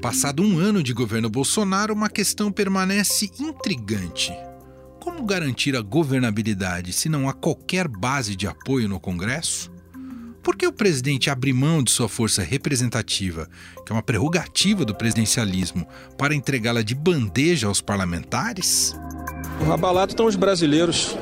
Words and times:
Passado 0.00 0.44
um 0.44 0.58
ano 0.58 0.80
de 0.80 0.92
governo 0.92 1.28
Bolsonaro, 1.28 1.92
uma 1.92 2.08
questão 2.08 2.52
permanece 2.52 3.32
intrigante. 3.40 4.32
Como 5.00 5.24
garantir 5.24 5.74
a 5.74 5.80
governabilidade 5.80 6.92
se 6.92 7.08
não 7.08 7.28
há 7.28 7.32
qualquer 7.32 7.88
base 7.88 8.36
de 8.36 8.46
apoio 8.46 8.88
no 8.88 9.00
Congresso? 9.00 9.72
Por 10.40 10.56
que 10.56 10.68
o 10.68 10.72
presidente 10.72 11.28
abre 11.30 11.52
mão 11.52 11.82
de 11.82 11.90
sua 11.90 12.08
força 12.08 12.44
representativa, 12.44 13.48
que 13.84 13.92
é 13.92 13.94
uma 13.94 14.02
prerrogativa 14.02 14.84
do 14.84 14.94
presidencialismo, 14.94 15.84
para 16.16 16.34
entregá-la 16.34 16.82
de 16.82 16.94
bandeja 16.94 17.66
aos 17.66 17.80
parlamentares? 17.80 18.96
Abalado 19.68 20.12
estão 20.12 20.26
os 20.26 20.36
brasileiros 20.36 21.16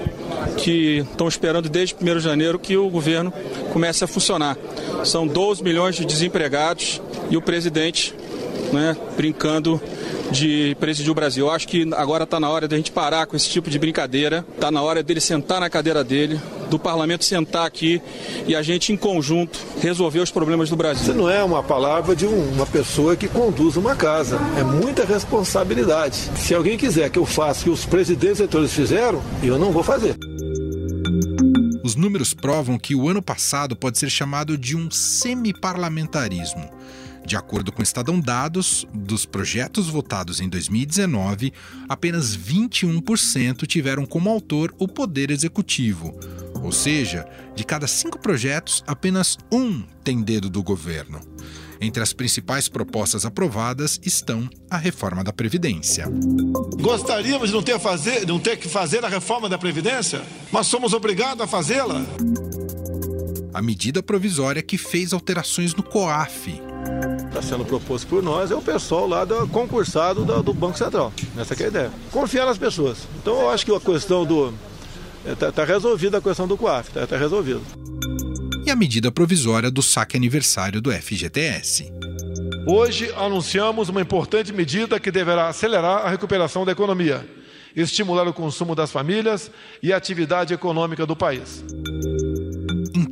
que 0.59 0.99
estão 1.11 1.27
esperando 1.27 1.71
desde 1.71 1.97
1 1.99 2.05
de 2.05 2.21
janeiro 2.21 2.59
que 2.59 2.77
o 2.77 2.91
governo 2.91 3.33
comece 3.73 4.05
a 4.05 4.07
funcionar. 4.07 4.57
São 5.03 5.27
12 5.27 5.63
milhões 5.63 5.97
de 5.97 6.05
desempregados 6.05 7.01
e 7.31 7.37
o 7.37 7.43
presidente 7.43 8.15
né, 8.73 8.97
brincando 9.17 9.81
de 10.31 10.77
presidir 10.81 11.11
o 11.11 11.15
Brasil. 11.15 11.47
Eu 11.47 11.53
acho 11.53 11.69
que 11.69 11.89
agora 11.95 12.25
está 12.25 12.41
na 12.41 12.49
hora 12.49 12.67
da 12.67 12.77
gente 12.77 12.91
parar 12.91 13.27
com 13.27 13.37
esse 13.37 13.49
tipo 13.49 13.71
de 13.71 13.79
brincadeira, 13.79 14.45
está 14.55 14.71
na 14.71 14.83
hora 14.83 15.03
dele 15.03 15.21
sentar 15.21 15.61
na 15.61 15.71
cadeira 15.71 16.03
dele, 16.03 16.41
do 16.69 16.79
parlamento 16.79 17.25
sentar 17.25 17.67
aqui 17.67 18.03
e 18.47 18.55
a 18.55 18.63
gente, 18.63 18.93
em 18.93 18.97
conjunto, 18.97 19.59
resolver 19.81 20.21
os 20.21 20.31
problemas 20.31 20.69
do 20.69 20.77
Brasil. 20.77 21.03
Isso 21.03 21.15
não 21.15 21.31
é 21.31 21.43
uma 21.43 21.63
palavra 21.63 22.15
de 22.15 22.27
um, 22.27 22.53
uma 22.53 22.67
pessoa 22.67 23.17
que 23.17 23.29
conduz 23.29 23.77
uma 23.77 23.95
casa, 23.95 24.39
é 24.59 24.65
muita 24.65 25.05
responsabilidade. 25.05 26.17
Se 26.37 26.55
alguém 26.55 26.77
quiser 26.77 27.11
que 27.11 27.19
eu 27.19 27.27
faça 27.27 27.61
o 27.61 27.65
que 27.65 27.71
os 27.71 27.85
presidentes 27.85 28.41
eleitores 28.41 28.73
fizeram, 28.73 29.23
eu 29.43 29.59
não 29.59 29.71
vou 29.71 29.83
fazer. 29.83 30.17
Os 31.85 31.95
números 31.95 32.35
provam 32.35 32.79
que 32.79 32.97
o 32.97 33.09
ano 33.09 33.23
passado 33.23 33.77
pode 33.77 33.97
ser 33.99 34.11
chamado 34.11 34.59
de 34.59 34.77
um 34.77 34.91
semi-parlamentarismo. 34.91 36.69
De 37.27 37.35
acordo 37.35 37.73
com 37.73 37.81
o 37.81 37.83
Estadão 37.83 38.21
Dados, 38.21 38.87
dos 38.95 39.27
projetos 39.27 39.89
votados 39.89 40.41
em 40.41 40.49
2019, 40.49 41.53
apenas 41.89 42.37
21% 42.37 43.67
tiveram 43.67 44.07
como 44.07 44.31
autor 44.31 44.73
o 44.79 44.87
Poder 44.87 45.33
Executivo. 45.33 46.17
Ou 46.63 46.71
seja, 46.71 47.27
de 47.57 47.65
cada 47.65 47.89
cinco 47.89 48.17
projetos, 48.17 48.85
apenas 48.87 49.37
um 49.51 49.83
tem 50.05 50.23
dedo 50.23 50.49
do 50.49 50.63
governo. 50.63 51.21
Entre 51.81 52.01
as 52.01 52.13
principais 52.13 52.69
propostas 52.69 53.27
aprovadas 53.27 53.99
estão 54.05 54.49
a 54.71 54.77
reforma 54.77 55.25
da 55.25 55.33
Previdência. 55.33 56.07
Gostaríamos 56.81 57.49
de 57.49 57.55
não 57.57 57.63
ter, 57.63 57.81
fazer, 57.81 58.25
não 58.25 58.39
ter 58.39 58.57
que 58.57 58.69
fazer 58.69 59.05
a 59.05 59.09
reforma 59.09 59.49
da 59.49 59.59
Previdência, 59.59 60.23
mas 60.53 60.69
somos 60.69 60.93
obrigados 60.93 61.43
a 61.43 61.47
fazê-la. 61.49 62.07
A 63.53 63.61
medida 63.61 64.01
provisória 64.01 64.63
que 64.63 64.79
fez 64.79 65.13
alterações 65.13 65.75
no 65.75 65.83
COAF, 65.83 66.63
está 67.37 67.43
sendo 67.43 67.67
proposto 67.67 68.07
por 68.07 68.23
nós 68.23 68.51
é 68.51 68.55
o 68.55 68.63
pessoal 68.63 69.07
lá 69.07 69.25
do 69.25 69.47
concursado 69.49 70.25
do, 70.25 70.43
do 70.43 70.55
Banco 70.55 70.79
Central. 70.79 71.13
Essa 71.37 71.55
é 71.55 71.65
a 71.65 71.69
ideia. 71.69 71.93
Confiar 72.11 72.47
nas 72.47 72.57
pessoas. 72.57 73.07
Então 73.21 73.41
eu 73.41 73.51
acho 73.51 73.65
que 73.65 73.75
a 73.75 73.81
questão 73.81 74.25
do. 74.25 74.55
Está 75.27 75.53
tá 75.53 75.65
resolvida 75.65 76.19
a 76.19 76.21
questão 76.21 76.47
do 76.47 76.57
COAF, 76.57 76.89
está 76.89 77.07
tá 77.07 77.17
resolvido. 77.17 77.61
E 78.65 78.71
a 78.71 78.77
medida 78.77 79.11
provisória 79.13 79.71
do 79.71 79.83
saque 79.83 80.17
aniversário 80.17 80.81
do 80.81 80.91
FGTS. 80.91 81.93
Hoje 82.67 83.13
anunciamos 83.17 83.89
uma 83.89 84.01
importante 84.01 84.53
medida 84.53 84.99
que 84.99 85.11
deverá 85.11 85.49
acelerar 85.49 86.07
a 86.07 86.09
recuperação 86.09 86.65
da 86.65 86.73
economia, 86.73 87.29
estimular 87.75 88.27
o 88.27 88.33
consumo 88.33 88.75
das 88.75 88.91
famílias 88.91 89.51
e 89.83 89.93
a 89.93 89.97
atividade 89.97 90.55
econômica 90.55 91.05
do 91.05 91.15
país 91.15 91.65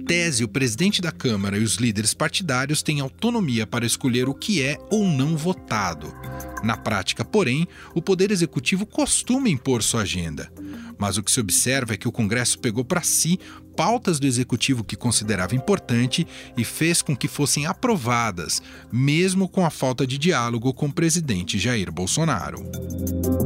tese, 0.05 0.45
o 0.45 0.49
presidente 0.49 1.01
da 1.01 1.11
Câmara 1.11 1.57
e 1.57 1.63
os 1.63 1.77
líderes 1.77 2.13
partidários 2.13 2.83
têm 2.83 3.01
autonomia 3.01 3.67
para 3.67 3.87
escolher 3.87 4.29
o 4.29 4.35
que 4.35 4.63
é 4.63 4.79
ou 4.91 5.05
não 5.05 5.37
votado. 5.37 6.15
Na 6.63 6.77
prática, 6.77 7.25
porém, 7.25 7.67
o 7.95 8.03
Poder 8.03 8.31
Executivo 8.31 8.87
costuma 8.87 9.49
impor 9.49 9.83
sua 9.83 10.03
agenda. 10.03 10.51
Mas 10.99 11.17
o 11.17 11.23
que 11.23 11.31
se 11.31 11.41
observa 11.41 11.95
é 11.95 11.97
que 11.97 12.09
o 12.09 12.13
Congresso 12.13 12.59
pegou 12.59 12.85
para 12.85 13.03
si 13.03 13.39
pautas 13.77 14.21
do 14.21 14.27
Executivo 14.27 14.85
que 14.85 14.97
considerava 14.97 15.57
importante 15.57 16.27
e 16.57 16.65
fez 16.65 17.03
com 17.03 17.17
que 17.17 17.27
fossem 17.27 17.67
aprovadas, 17.67 18.63
mesmo 18.93 19.49
com 19.49 19.67
a 19.67 19.71
falta 19.71 20.07
de 20.07 20.17
diálogo 20.17 20.73
com 20.73 20.87
o 20.87 20.93
presidente 20.93 21.59
Jair 21.59 21.91
Bolsonaro. 21.91 22.65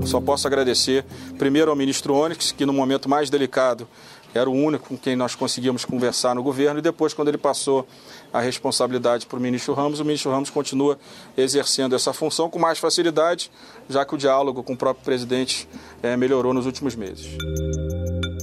Só 0.04 0.20
posso 0.20 0.46
agradecer 0.46 1.04
primeiro 1.38 1.70
ao 1.70 1.76
ministro 1.76 2.14
Onyx, 2.14 2.52
que 2.52 2.66
no 2.66 2.72
momento 2.72 3.08
mais 3.08 3.30
delicado 3.30 3.88
era 4.34 4.48
o 4.48 4.52
único 4.52 4.88
com 4.88 4.98
quem 4.98 5.16
nós 5.16 5.34
conseguíamos 5.34 5.84
conversar 5.84 6.34
no 6.34 6.42
governo, 6.42 6.78
e 6.78 6.82
depois, 6.82 7.14
quando 7.14 7.28
ele 7.28 7.38
passou 7.38 7.86
a 8.32 8.40
responsabilidade 8.40 9.26
para 9.26 9.38
o 9.38 9.40
ministro 9.40 9.74
Ramos, 9.74 10.00
o 10.00 10.04
ministro 10.04 10.30
Ramos 10.30 10.50
continua 10.50 10.98
exercendo 11.36 11.94
essa 11.94 12.12
função 12.12 12.50
com 12.50 12.58
mais 12.58 12.78
facilidade, 12.78 13.50
já 13.88 14.04
que 14.04 14.14
o 14.14 14.18
diálogo 14.18 14.62
com 14.62 14.74
o 14.74 14.76
próprio 14.76 15.04
presidente 15.04 15.68
é, 16.02 16.16
melhorou 16.16 16.52
nos 16.52 16.66
últimos 16.66 16.94
meses. 16.94 17.26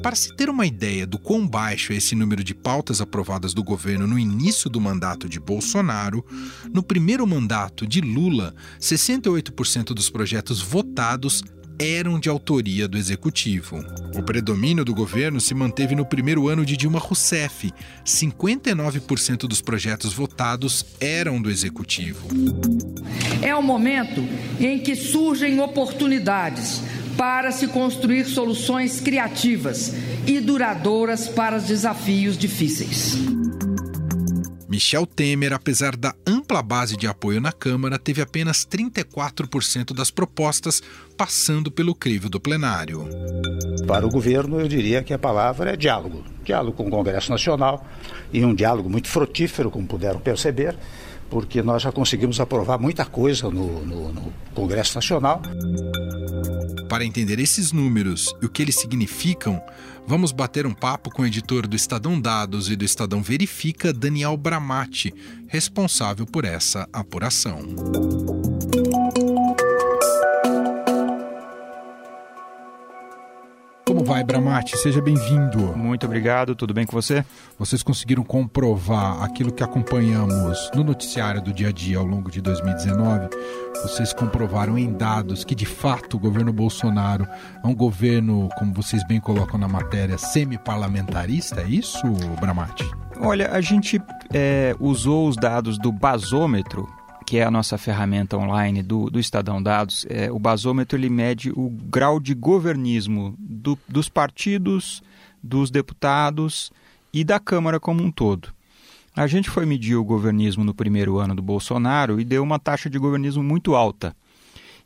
Para 0.06 0.16
se 0.16 0.36
ter 0.36 0.50
uma 0.50 0.68
ideia 0.68 1.08
do 1.08 1.18
quão 1.18 1.48
baixo 1.48 1.92
é 1.92 1.96
esse 1.96 2.14
número 2.14 2.44
de 2.44 2.54
pautas 2.54 3.02
aprovadas 3.02 3.56
do 3.56 3.64
governo 3.64 4.06
no 4.06 4.20
início 4.20 4.70
do 4.70 4.80
mandato 4.80 5.28
de 5.28 5.40
Bolsonaro, 5.40 6.24
no 6.72 6.84
primeiro 6.84 7.26
mandato 7.26 7.88
de 7.88 8.02
Lula, 8.02 8.54
68% 8.80 9.96
dos 9.96 10.08
projetos 10.08 10.62
votados 10.62 11.44
eram 11.80 12.20
de 12.20 12.30
autoria 12.30 12.88
do 12.88 12.98
executivo. 12.98 13.84
O 14.16 14.24
predomínio 14.24 14.86
do 14.86 14.94
governo 14.94 15.40
se 15.42 15.54
manteve 15.54 15.96
no 15.96 16.06
primeiro 16.06 16.48
ano 16.48 16.66
de 16.66 16.78
Dilma 16.78 17.00
Rousseff. 17.00 17.74
59% 18.06 19.48
dos 19.48 19.62
projetos 19.62 20.14
votados 20.14 20.86
eram 21.00 21.42
do 21.42 21.50
executivo. 21.50 22.28
É 23.42 23.56
o 23.56 23.62
momento 23.62 24.24
em 24.60 24.80
que 24.80 24.96
surgem 24.96 25.60
oportunidades 25.60 26.82
para 27.18 27.52
se 27.52 27.68
construir 27.68 28.26
soluções 28.26 29.00
criativas 29.00 29.94
e 30.28 30.40
duradouras 30.40 31.28
para 31.28 31.58
os 31.58 31.64
desafios 31.64 32.38
difíceis. 32.38 33.18
Michel 34.76 35.06
Temer, 35.06 35.54
apesar 35.54 35.96
da 35.96 36.14
ampla 36.28 36.62
base 36.62 36.98
de 36.98 37.08
apoio 37.08 37.40
na 37.40 37.54
Câmara, 37.54 37.98
teve 37.98 38.22
apenas 38.22 38.66
34% 38.66 39.94
das 39.94 40.12
propostas 40.12 40.84
passando 41.16 41.72
pelo 41.72 41.96
crivo 41.96 42.28
do 42.28 42.42
plenário. 42.42 43.08
Para 43.88 44.06
o 44.06 44.10
governo, 44.10 44.60
eu 44.60 44.68
diria 44.68 45.02
que 45.02 45.14
a 45.14 45.18
palavra 45.18 45.72
é 45.72 45.78
diálogo. 45.78 46.26
Diálogo 46.44 46.76
com 46.76 46.90
o 46.90 46.92
Congresso 46.92 47.32
Nacional 47.32 47.88
e 48.34 48.44
um 48.44 48.54
diálogo 48.54 48.90
muito 48.90 49.08
frutífero, 49.08 49.72
como 49.72 49.88
puderam 49.88 50.20
perceber, 50.20 50.76
porque 51.30 51.64
nós 51.64 51.82
já 51.82 51.92
conseguimos 51.94 52.42
aprovar 52.42 52.78
muita 52.78 53.06
coisa 53.06 53.50
no, 53.50 53.80
no, 53.86 54.12
no 54.12 54.34
Congresso 54.54 54.96
Nacional. 54.96 55.42
Para 56.90 57.06
entender 57.06 57.40
esses 57.40 57.72
números 57.72 58.36
e 58.42 58.46
o 58.46 58.50
que 58.50 58.62
eles 58.62 58.76
significam, 58.76 59.64
Vamos 60.08 60.32
bater 60.32 60.68
um 60.68 60.74
papo 60.74 61.10
com 61.10 61.24
o 61.24 61.26
editor 61.26 61.68
do 61.68 61.76
Estadão 61.76 62.20
Dados 62.20 62.70
e 62.70 62.76
do 62.76 62.86
Estadão 62.86 63.24
Verifica, 63.24 63.92
Daniel 63.92 64.38
Bramati, 64.38 65.14
responsável 65.48 66.28
por 66.28 66.46
essa 66.46 66.88
apuração. 66.94 68.55
Como 73.88 74.04
vai, 74.04 74.24
Bramati? 74.24 74.76
Seja 74.80 75.00
bem-vindo. 75.00 75.78
Muito 75.78 76.08
obrigado, 76.08 76.56
tudo 76.56 76.74
bem 76.74 76.88
com 76.88 76.92
você? 76.92 77.24
Vocês 77.58 77.84
conseguiram 77.84 78.24
comprovar 78.24 79.22
aquilo 79.22 79.54
que 79.54 79.64
acompanhamos 79.64 80.72
no 80.74 80.84
noticiário 80.84 81.40
do 81.40 81.54
dia 81.54 81.68
a 81.68 81.72
dia 81.72 82.00
ao 82.00 82.06
longo 82.06 82.32
de 82.32 82.42
2019? 82.42 83.30
Vocês 83.84 84.12
comprovaram 84.12 84.76
em 84.76 84.92
dados 84.92 85.44
que, 85.44 85.54
de 85.54 85.68
fato, 85.68 86.18
o 86.18 86.20
governo 86.20 86.52
Bolsonaro 86.52 87.28
é 87.64 87.68
um 87.68 87.76
governo, 87.76 88.50
como 88.58 88.74
vocês 88.74 89.06
bem 89.08 89.20
colocam 89.20 89.60
na 89.60 89.68
matéria, 89.68 90.18
semi-parlamentarista? 90.18 91.62
É 91.62 91.68
isso, 91.68 92.08
Bramati? 92.42 92.90
Olha, 93.22 93.52
a 93.52 93.62
gente 93.62 94.02
é, 94.34 94.76
usou 94.80 95.28
os 95.28 95.36
dados 95.36 95.78
do 95.78 95.92
basômetro 95.92 96.90
que 97.26 97.38
é 97.38 97.44
a 97.44 97.52
nossa 97.52 97.78
ferramenta 97.78 98.38
online 98.38 98.84
do, 98.84 99.10
do 99.10 99.20
Estadão 99.20 99.62
Dados, 99.62 100.06
é, 100.10 100.32
o 100.32 100.38
basômetro 100.38 100.98
ele 100.98 101.10
mede 101.10 101.52
o 101.52 101.70
grau 101.70 102.20
de 102.20 102.36
governismo 102.36 103.36
do, 103.40 103.78
dos 103.88 104.08
partidos, 104.08 105.02
dos 105.42 105.72
deputados 105.72 106.72
e 107.12 107.24
da 107.24 107.40
Câmara 107.40 107.80
como 107.80 108.04
um 108.04 108.12
todo. 108.12 108.54
A 109.16 109.28
gente 109.28 109.50
foi 109.50 109.66
medir 109.66 109.96
o 109.96 110.04
governismo 110.04 110.64
no 110.64 110.74
primeiro 110.74 111.18
ano 111.18 111.34
do 111.34 111.42
Bolsonaro 111.42 112.20
e 112.20 112.26
deu 112.26 112.44
uma 112.44 112.60
taxa 112.60 112.90
de 112.90 113.00
governismo 113.00 113.42
muito 113.42 113.74
alta. 113.74 114.16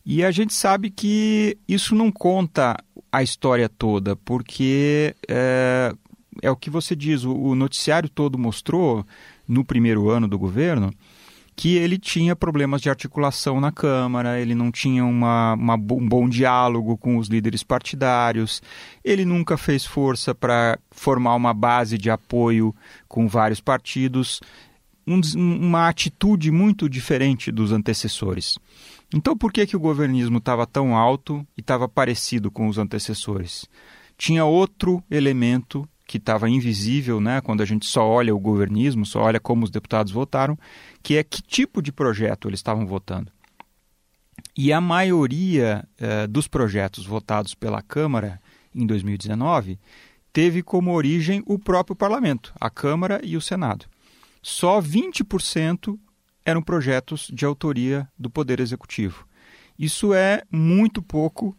E 0.05 0.23
a 0.23 0.31
gente 0.31 0.53
sabe 0.53 0.89
que 0.89 1.57
isso 1.67 1.93
não 1.95 2.11
conta 2.11 2.77
a 3.11 3.21
história 3.21 3.67
toda, 3.67 4.15
porque 4.15 5.15
é, 5.27 5.93
é 6.41 6.49
o 6.49 6.55
que 6.55 6.69
você 6.69 6.95
diz, 6.95 7.23
o, 7.23 7.33
o 7.33 7.55
noticiário 7.55 8.07
todo 8.07 8.37
mostrou 8.37 9.05
no 9.47 9.65
primeiro 9.65 10.09
ano 10.09 10.27
do 10.27 10.37
governo 10.37 10.93
que 11.59 11.75
ele 11.75 11.97
tinha 11.97 12.37
problemas 12.37 12.79
de 12.79 12.89
articulação 12.89 13.59
na 13.59 13.69
Câmara, 13.69 14.39
ele 14.39 14.55
não 14.55 14.71
tinha 14.71 15.03
uma, 15.03 15.55
uma, 15.55 15.73
um 15.73 16.07
bom 16.07 16.29
diálogo 16.29 16.97
com 16.97 17.17
os 17.17 17.27
líderes 17.27 17.63
partidários, 17.63 18.61
ele 19.03 19.25
nunca 19.25 19.57
fez 19.57 19.85
força 19.85 20.33
para 20.33 20.79
formar 20.89 21.35
uma 21.35 21.53
base 21.53 21.97
de 21.97 22.09
apoio 22.09 22.73
com 23.09 23.27
vários 23.27 23.59
partidos. 23.59 24.39
um, 25.05 25.19
uma 25.35 25.89
atitude 25.89 26.49
muito 26.49 26.87
diferente 26.87 27.51
dos 27.51 27.73
antecessores. 27.73 28.57
Então, 29.13 29.35
por 29.35 29.51
que, 29.51 29.67
que 29.67 29.75
o 29.75 29.81
governismo 29.81 30.37
estava 30.37 30.65
tão 30.65 30.95
alto 30.95 31.45
e 31.57 31.59
estava 31.59 31.89
parecido 31.89 32.49
com 32.49 32.69
os 32.69 32.77
antecessores? 32.77 33.65
Tinha 34.17 34.45
outro 34.45 35.03
elemento 35.11 35.85
que 36.09 36.17
estava 36.17 36.49
invisível, 36.49 37.21
né, 37.21 37.39
quando 37.39 37.61
a 37.61 37.65
gente 37.65 37.85
só 37.85 38.03
olha 38.03 38.33
o 38.33 38.39
governismo, 38.39 39.05
só 39.05 39.21
olha 39.21 39.39
como 39.39 39.63
os 39.63 39.69
deputados 39.69 40.11
votaram, 40.11 40.57
que 41.03 41.15
é 41.15 41.23
que 41.23 41.39
tipo 41.39 41.83
de 41.83 41.91
projeto 41.91 42.49
eles 42.49 42.57
estavam 42.57 42.87
votando. 42.87 43.31
E 44.57 44.73
a 44.73 44.81
maioria 44.81 45.87
eh, 45.99 46.25
dos 46.25 46.47
projetos 46.47 47.05
votados 47.05 47.53
pela 47.53 47.83
Câmara 47.83 48.41
em 48.73 48.87
2019 48.87 49.77
teve 50.33 50.63
como 50.63 50.95
origem 50.95 51.43
o 51.45 51.59
próprio 51.59 51.95
parlamento, 51.95 52.55
a 52.59 52.71
Câmara 52.71 53.21
e 53.23 53.37
o 53.37 53.41
Senado. 53.41 53.85
Só 54.41 54.81
20% 54.81 55.95
eram 56.43 56.63
projetos 56.63 57.29
de 57.31 57.45
autoria 57.45 58.09
do 58.17 58.31
Poder 58.31 58.59
Executivo. 58.59 59.27
Isso 59.77 60.11
é 60.11 60.41
muito 60.51 61.03
pouco 61.03 61.55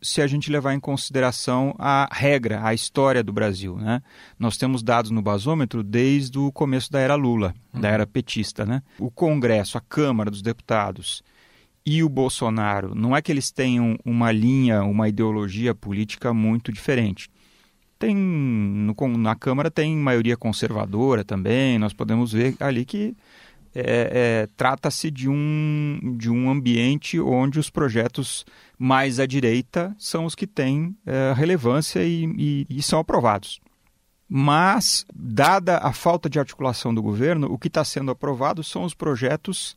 se 0.00 0.20
a 0.20 0.26
gente 0.26 0.50
levar 0.50 0.74
em 0.74 0.80
consideração 0.80 1.74
a 1.78 2.08
regra, 2.12 2.60
a 2.64 2.74
história 2.74 3.22
do 3.22 3.32
Brasil. 3.32 3.76
Né? 3.76 4.02
Nós 4.38 4.56
temos 4.56 4.82
dados 4.82 5.10
no 5.10 5.22
basômetro 5.22 5.82
desde 5.82 6.38
o 6.38 6.52
começo 6.52 6.90
da 6.90 7.00
era 7.00 7.14
Lula, 7.14 7.54
uhum. 7.72 7.80
da 7.80 7.88
era 7.88 8.06
petista. 8.06 8.64
Né? 8.64 8.82
O 8.98 9.10
Congresso, 9.10 9.78
a 9.78 9.80
Câmara 9.80 10.30
dos 10.30 10.42
Deputados 10.42 11.22
e 11.84 12.02
o 12.02 12.08
Bolsonaro, 12.08 12.94
não 12.94 13.16
é 13.16 13.22
que 13.22 13.30
eles 13.30 13.50
tenham 13.50 13.96
uma 14.04 14.32
linha, 14.32 14.82
uma 14.82 15.08
ideologia 15.08 15.74
política 15.74 16.34
muito 16.34 16.72
diferente 16.72 17.30
tem 17.98 18.14
no, 18.14 18.94
na 19.16 19.34
Câmara 19.34 19.70
tem 19.70 19.96
maioria 19.96 20.36
conservadora 20.36 21.24
também. 21.24 21.78
Nós 21.78 21.92
podemos 21.92 22.32
ver 22.32 22.54
ali 22.60 22.84
que 22.84 23.16
é, 23.78 24.10
é, 24.42 24.48
trata-se 24.56 25.10
de 25.10 25.28
um, 25.28 26.16
de 26.16 26.30
um 26.30 26.50
ambiente 26.50 27.20
onde 27.20 27.58
os 27.58 27.68
projetos 27.68 28.46
mais 28.78 29.20
à 29.20 29.26
direita 29.26 29.94
são 29.98 30.24
os 30.24 30.34
que 30.34 30.46
têm 30.46 30.96
é, 31.04 31.34
relevância 31.36 32.02
e, 32.02 32.24
e, 32.38 32.66
e, 32.70 32.82
são 32.82 32.98
aprovados. 32.98 33.60
Mas, 34.26 35.04
dada 35.14 35.76
a 35.78 35.92
falta 35.92 36.28
de 36.28 36.38
articulação 36.38 36.94
do 36.94 37.02
governo, 37.02 37.52
o 37.52 37.58
que 37.58 37.68
está 37.68 37.84
sendo 37.84 38.10
aprovado 38.10 38.64
são 38.64 38.82
os 38.82 38.94
projetos 38.94 39.76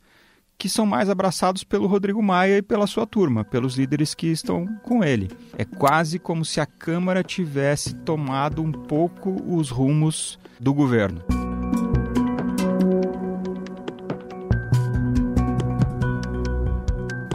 que 0.56 0.68
são 0.68 0.84
mais 0.84 1.08
abraçados 1.08 1.62
pelo 1.62 1.86
Rodrigo 1.86 2.22
Maia 2.22 2.58
e 2.58 2.62
pela 2.62 2.86
sua 2.86 3.06
turma, 3.06 3.44
pelos 3.44 3.76
líderes 3.76 4.14
que 4.14 4.26
estão 4.26 4.66
com 4.82 5.04
ele. 5.04 5.30
É 5.56 5.64
quase 5.64 6.18
como 6.18 6.44
se 6.44 6.60
a 6.60 6.66
Câmara 6.66 7.22
tivesse 7.22 7.94
tomado 7.94 8.62
um 8.62 8.72
pouco 8.72 9.30
os 9.46 9.70
rumos 9.70 10.38
do 10.58 10.74
governo. 10.74 11.39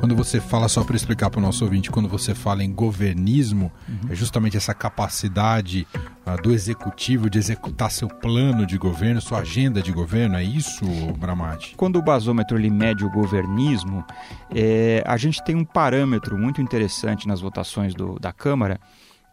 Quando 0.06 0.16
você 0.16 0.40
fala, 0.40 0.68
só 0.68 0.84
para 0.84 0.96
explicar 0.96 1.32
para 1.32 1.40
o 1.40 1.42
nosso 1.42 1.64
ouvinte, 1.64 1.90
quando 1.90 2.08
você 2.08 2.36
fala 2.36 2.64
em 2.64 2.72
governismo, 2.72 3.72
uhum. 3.90 4.12
é 4.12 4.14
justamente 4.14 4.56
essa 4.56 4.72
capacidade 4.72 5.88
uh, 6.28 6.40
do 6.44 6.54
executivo 6.54 7.28
de 7.28 7.40
executar 7.40 7.90
seu 7.90 8.08
plano 8.08 8.68
de 8.68 8.78
governo, 8.78 9.20
sua 9.20 9.40
agenda 9.40 9.82
de 9.82 9.92
governo, 9.92 10.36
é 10.36 10.44
isso, 10.44 10.86
Bramati? 11.18 11.74
Quando 11.76 11.96
o 11.96 12.04
basômetro 12.04 12.56
ele 12.56 12.70
mede 12.70 13.04
o 13.04 13.10
governismo, 13.10 14.06
é, 14.54 15.04
a 15.08 15.18
gente 15.18 15.44
tem 15.44 15.56
um 15.56 15.66
parâmetro 15.66 16.38
muito 16.38 16.62
interessante 16.62 17.28
nas 17.28 17.42
votações 17.42 17.96
do, 17.96 18.20
da 18.20 18.32
Câmara, 18.32 18.80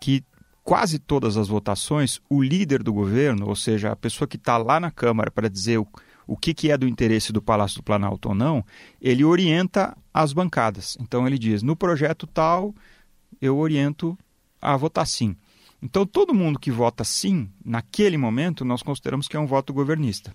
que 0.00 0.24
quase 0.64 0.98
todas 0.98 1.36
as 1.36 1.48
votações, 1.48 2.18
o 2.30 2.42
líder 2.42 2.82
do 2.82 2.94
governo, 2.94 3.46
ou 3.46 3.54
seja, 3.54 3.92
a 3.92 3.96
pessoa 3.96 4.26
que 4.26 4.38
está 4.38 4.56
lá 4.56 4.80
na 4.80 4.90
Câmara 4.90 5.30
para 5.30 5.50
dizer 5.50 5.76
o 5.76 5.86
o 6.32 6.36
que, 6.36 6.54
que 6.54 6.70
é 6.70 6.78
do 6.78 6.88
interesse 6.88 7.30
do 7.30 7.42
Palácio 7.42 7.76
do 7.76 7.82
Planalto 7.82 8.30
ou 8.30 8.34
não, 8.34 8.64
ele 9.02 9.22
orienta 9.22 9.94
as 10.14 10.32
bancadas. 10.32 10.96
Então 10.98 11.26
ele 11.26 11.38
diz: 11.38 11.62
no 11.62 11.76
projeto 11.76 12.26
tal, 12.26 12.74
eu 13.38 13.58
oriento 13.58 14.18
a 14.58 14.74
votar 14.74 15.06
sim. 15.06 15.36
Então 15.82 16.06
todo 16.06 16.32
mundo 16.32 16.58
que 16.58 16.70
vota 16.70 17.04
sim, 17.04 17.50
naquele 17.62 18.16
momento, 18.16 18.64
nós 18.64 18.82
consideramos 18.82 19.28
que 19.28 19.36
é 19.36 19.40
um 19.40 19.46
voto 19.46 19.74
governista. 19.74 20.34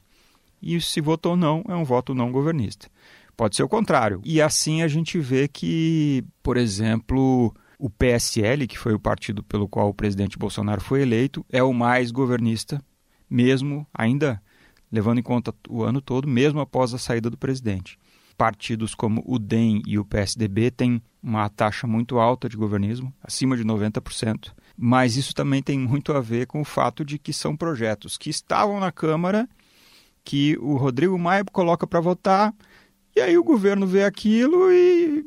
E 0.62 0.80
se 0.80 1.02
votou 1.02 1.36
não, 1.36 1.64
é 1.68 1.74
um 1.74 1.84
voto 1.84 2.14
não 2.14 2.32
governista. 2.32 2.88
Pode 3.36 3.56
ser 3.56 3.64
o 3.64 3.70
contrário. 3.70 4.22
E 4.24 4.40
assim 4.40 4.84
a 4.84 4.88
gente 4.88 5.18
vê 5.18 5.48
que, 5.48 6.24
por 6.44 6.58
exemplo, 6.58 7.56
o 7.80 7.90
PSL, 7.90 8.68
que 8.68 8.78
foi 8.78 8.94
o 8.94 9.00
partido 9.00 9.42
pelo 9.42 9.68
qual 9.68 9.90
o 9.90 9.96
presidente 9.96 10.38
Bolsonaro 10.38 10.82
foi 10.82 11.02
eleito, 11.02 11.44
é 11.50 11.64
o 11.64 11.74
mais 11.74 12.12
governista, 12.12 12.80
mesmo 13.28 13.88
ainda 13.92 14.40
levando 14.92 15.20
em 15.20 15.24
conta 15.24 15.54
o 15.70 15.84
ano 15.84 16.02
todo, 16.02 16.28
mesmo 16.28 16.60
após 16.60 16.94
a 16.94 16.98
saída 16.98 17.30
do 17.30 17.38
presidente. 17.38 17.98
Partidos 18.38 18.94
como 18.94 19.24
o 19.26 19.40
DEM 19.40 19.82
e 19.86 19.98
o 19.98 20.06
PSDB 20.06 20.72
têm 20.72 21.02
uma 21.22 21.50
taxa 21.50 21.88
muito 21.88 22.20
alta 22.20 22.48
de 22.48 22.56
governismo, 22.56 23.14
acima 23.22 23.58
de 23.58 23.64
90%, 23.64 24.52
mas 24.78 25.18
isso 25.18 25.34
também 25.34 25.62
tem 25.62 25.80
muito 25.80 26.14
a 26.14 26.22
ver 26.22 26.46
com 26.46 26.62
o 26.62 26.66
fato 26.66 27.04
de 27.04 27.18
que 27.18 27.34
são 27.34 27.56
projetos 27.56 28.18
que 28.18 28.30
estavam 28.30 28.80
na 28.80 28.92
Câmara, 28.92 29.50
que 30.24 30.58
o 30.60 30.78
Rodrigo 30.78 31.18
Maia 31.18 31.44
coloca 31.46 31.88
para 31.88 32.00
votar, 32.00 32.54
e 33.16 33.20
aí 33.20 33.38
o 33.38 33.44
governo 33.44 33.88
vê 33.88 34.04
aquilo 34.04 34.72
e 34.72 35.26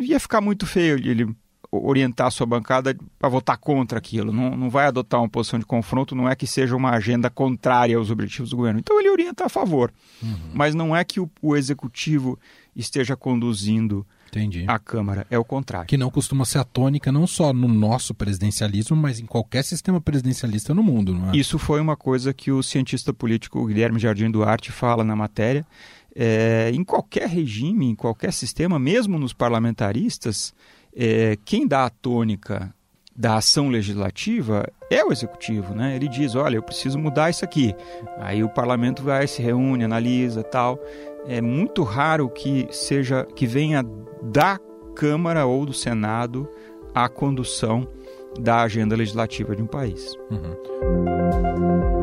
ia 0.00 0.18
ficar 0.18 0.40
muito 0.40 0.66
feio 0.66 0.98
ele 1.08 1.34
orientar 1.70 2.26
a 2.26 2.30
sua 2.30 2.46
bancada 2.46 2.96
para 3.18 3.28
votar 3.28 3.56
contra 3.56 3.98
aquilo, 3.98 4.32
não, 4.32 4.56
não 4.56 4.68
vai 4.68 4.86
adotar 4.86 5.20
uma 5.20 5.28
posição 5.28 5.58
de 5.58 5.64
confronto, 5.64 6.14
não 6.14 6.28
é 6.28 6.34
que 6.34 6.46
seja 6.46 6.74
uma 6.74 6.90
agenda 6.90 7.30
contrária 7.30 7.96
aos 7.96 8.10
objetivos 8.10 8.50
do 8.50 8.56
governo. 8.56 8.80
Então 8.80 8.98
ele 8.98 9.08
orienta 9.08 9.46
a 9.46 9.48
favor, 9.48 9.92
uhum. 10.22 10.50
mas 10.52 10.74
não 10.74 10.94
é 10.94 11.04
que 11.04 11.20
o, 11.20 11.30
o 11.40 11.56
executivo 11.56 12.38
esteja 12.74 13.16
conduzindo 13.16 14.04
Entendi. 14.28 14.64
a 14.66 14.78
Câmara, 14.78 15.26
é 15.30 15.38
o 15.38 15.44
contrário. 15.44 15.86
Que 15.86 15.96
não 15.96 16.10
costuma 16.10 16.44
ser 16.44 16.58
a 16.58 16.64
tônica 16.64 17.10
não 17.10 17.26
só 17.26 17.52
no 17.52 17.68
nosso 17.68 18.14
presidencialismo, 18.14 18.96
mas 18.96 19.20
em 19.20 19.26
qualquer 19.26 19.62
sistema 19.64 20.00
presidencialista 20.00 20.74
no 20.74 20.82
mundo, 20.82 21.14
não 21.14 21.30
é? 21.30 21.36
Isso 21.36 21.58
foi 21.58 21.80
uma 21.80 21.96
coisa 21.96 22.32
que 22.32 22.50
o 22.50 22.62
cientista 22.62 23.12
político 23.12 23.64
Guilherme 23.66 23.98
Jardim 23.98 24.30
Duarte 24.30 24.72
fala 24.72 25.04
na 25.04 25.16
matéria. 25.16 25.66
É, 26.14 26.70
em 26.74 26.82
qualquer 26.82 27.28
regime, 27.28 27.86
em 27.86 27.94
qualquer 27.94 28.32
sistema, 28.32 28.78
mesmo 28.78 29.18
nos 29.18 29.32
parlamentaristas, 29.32 30.52
é, 30.94 31.36
quem 31.44 31.66
dá 31.66 31.84
a 31.84 31.90
tônica 31.90 32.72
da 33.14 33.36
ação 33.36 33.68
legislativa 33.68 34.66
é 34.90 35.04
o 35.04 35.12
executivo, 35.12 35.74
né? 35.74 35.94
Ele 35.94 36.08
diz, 36.08 36.34
olha, 36.34 36.56
eu 36.56 36.62
preciso 36.62 36.98
mudar 36.98 37.28
isso 37.28 37.44
aqui. 37.44 37.74
Aí 38.18 38.42
o 38.42 38.48
parlamento 38.48 39.02
vai, 39.02 39.26
se 39.26 39.42
reúne, 39.42 39.84
analisa, 39.84 40.42
tal. 40.42 40.78
É 41.26 41.40
muito 41.40 41.82
raro 41.82 42.28
que 42.30 42.66
seja 42.70 43.26
que 43.36 43.46
venha 43.46 43.84
da 44.22 44.58
Câmara 44.94 45.46
ou 45.46 45.66
do 45.66 45.72
Senado 45.72 46.48
a 46.94 47.08
condução 47.08 47.86
da 48.38 48.62
agenda 48.62 48.96
legislativa 48.96 49.54
de 49.54 49.62
um 49.62 49.66
país. 49.66 50.14
Uhum. 50.30 51.99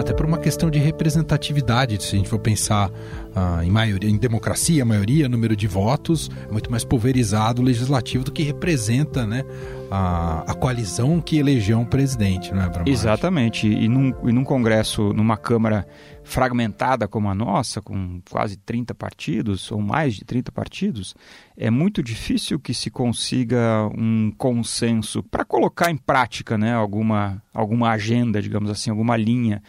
Até 0.00 0.12
por 0.12 0.26
uma 0.26 0.38
questão 0.38 0.70
de 0.70 0.78
representatividade, 0.78 2.02
se 2.02 2.14
a 2.14 2.18
gente 2.18 2.28
for 2.28 2.38
pensar 2.38 2.90
ah, 3.34 3.60
em 3.62 3.70
maioria, 3.70 4.10
em 4.10 4.16
democracia, 4.16 4.84
maioria, 4.84 5.28
número 5.28 5.54
de 5.54 5.66
votos, 5.66 6.30
é 6.48 6.52
muito 6.52 6.70
mais 6.70 6.84
pulverizado 6.84 7.62
o 7.62 7.64
legislativo 7.64 8.24
do 8.24 8.32
que 8.32 8.42
representa, 8.42 9.26
né, 9.26 9.44
a, 9.90 10.44
a 10.46 10.54
coalizão 10.54 11.20
que 11.20 11.38
elegeu 11.38 11.78
um 11.78 11.84
presidente, 11.84 12.54
não 12.54 12.62
é? 12.62 12.70
Exatamente. 12.86 13.66
E 13.66 13.88
num, 13.88 14.14
e 14.24 14.32
num 14.32 14.44
congresso, 14.44 15.12
numa 15.12 15.36
Câmara 15.36 15.86
fragmentada 16.30 17.08
como 17.08 17.28
a 17.28 17.34
nossa, 17.34 17.82
com 17.82 18.22
quase 18.30 18.56
30 18.56 18.94
partidos, 18.94 19.70
ou 19.72 19.80
mais 19.80 20.14
de 20.14 20.24
30 20.24 20.52
partidos, 20.52 21.14
é 21.56 21.70
muito 21.70 22.02
difícil 22.02 22.58
que 22.58 22.72
se 22.72 22.90
consiga 22.90 23.90
um 23.96 24.32
consenso 24.38 25.22
para 25.24 25.44
colocar 25.44 25.90
em 25.90 25.96
prática 25.96 26.56
né, 26.56 26.72
alguma, 26.72 27.42
alguma 27.52 27.90
agenda, 27.90 28.40
digamos 28.40 28.70
assim, 28.70 28.90
alguma 28.90 29.16
linha. 29.16 29.62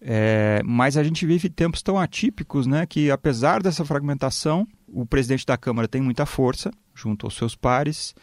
É, 0.00 0.62
mas 0.64 0.96
a 0.96 1.02
gente 1.02 1.26
vive 1.26 1.48
tempos 1.48 1.82
tão 1.82 1.98
atípicos 1.98 2.66
né, 2.66 2.86
que, 2.86 3.10
apesar 3.10 3.62
dessa 3.62 3.84
fragmentação, 3.84 4.68
o 4.86 5.04
presidente 5.04 5.44
da 5.44 5.56
Câmara 5.56 5.88
tem 5.88 6.00
muita 6.00 6.24
força 6.24 6.70
junto 6.94 7.26
aos 7.26 7.34
seus 7.34 7.56
pares 7.56 8.14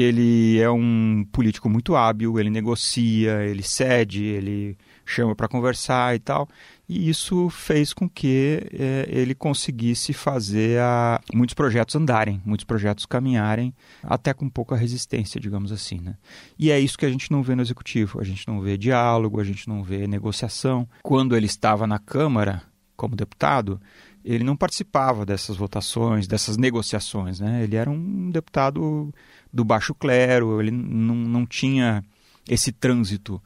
ele 0.00 0.58
é 0.58 0.70
um 0.70 1.24
político 1.32 1.68
muito 1.68 1.94
hábil, 1.96 2.38
ele 2.38 2.50
negocia, 2.50 3.44
ele 3.44 3.62
cede, 3.62 4.24
ele 4.24 4.76
chama 5.04 5.34
para 5.34 5.48
conversar 5.48 6.14
e 6.14 6.18
tal. 6.18 6.48
E 6.88 7.08
isso 7.08 7.48
fez 7.50 7.92
com 7.92 8.08
que 8.08 8.62
é, 8.72 9.06
ele 9.08 9.34
conseguisse 9.34 10.12
fazer 10.12 10.80
a, 10.80 11.20
muitos 11.32 11.54
projetos 11.54 11.94
andarem, 11.94 12.40
muitos 12.44 12.64
projetos 12.64 13.06
caminharem, 13.06 13.74
até 14.02 14.32
com 14.32 14.48
pouca 14.48 14.74
resistência, 14.74 15.40
digamos 15.40 15.72
assim. 15.72 16.00
Né? 16.00 16.16
E 16.58 16.70
é 16.70 16.78
isso 16.78 16.98
que 16.98 17.06
a 17.06 17.10
gente 17.10 17.30
não 17.30 17.42
vê 17.42 17.54
no 17.54 17.62
executivo. 17.62 18.20
A 18.20 18.24
gente 18.24 18.46
não 18.48 18.60
vê 18.60 18.76
diálogo, 18.76 19.40
a 19.40 19.44
gente 19.44 19.68
não 19.68 19.82
vê 19.82 20.06
negociação. 20.06 20.88
Quando 21.02 21.36
ele 21.36 21.46
estava 21.46 21.86
na 21.86 21.98
Câmara 21.98 22.62
como 22.96 23.16
deputado, 23.16 23.80
ele 24.24 24.44
não 24.44 24.56
participava 24.56 25.24
dessas 25.24 25.56
votações, 25.56 26.26
dessas 26.26 26.56
negociações. 26.56 27.40
Né? 27.40 27.64
Ele 27.64 27.76
era 27.76 27.90
um 27.90 28.30
deputado 28.30 29.12
do 29.52 29.64
baixo 29.64 29.94
clero, 29.94 30.60
ele 30.60 30.70
não, 30.70 31.14
não 31.14 31.46
tinha 31.46 32.04
esse 32.48 32.72
trânsito 32.72 33.40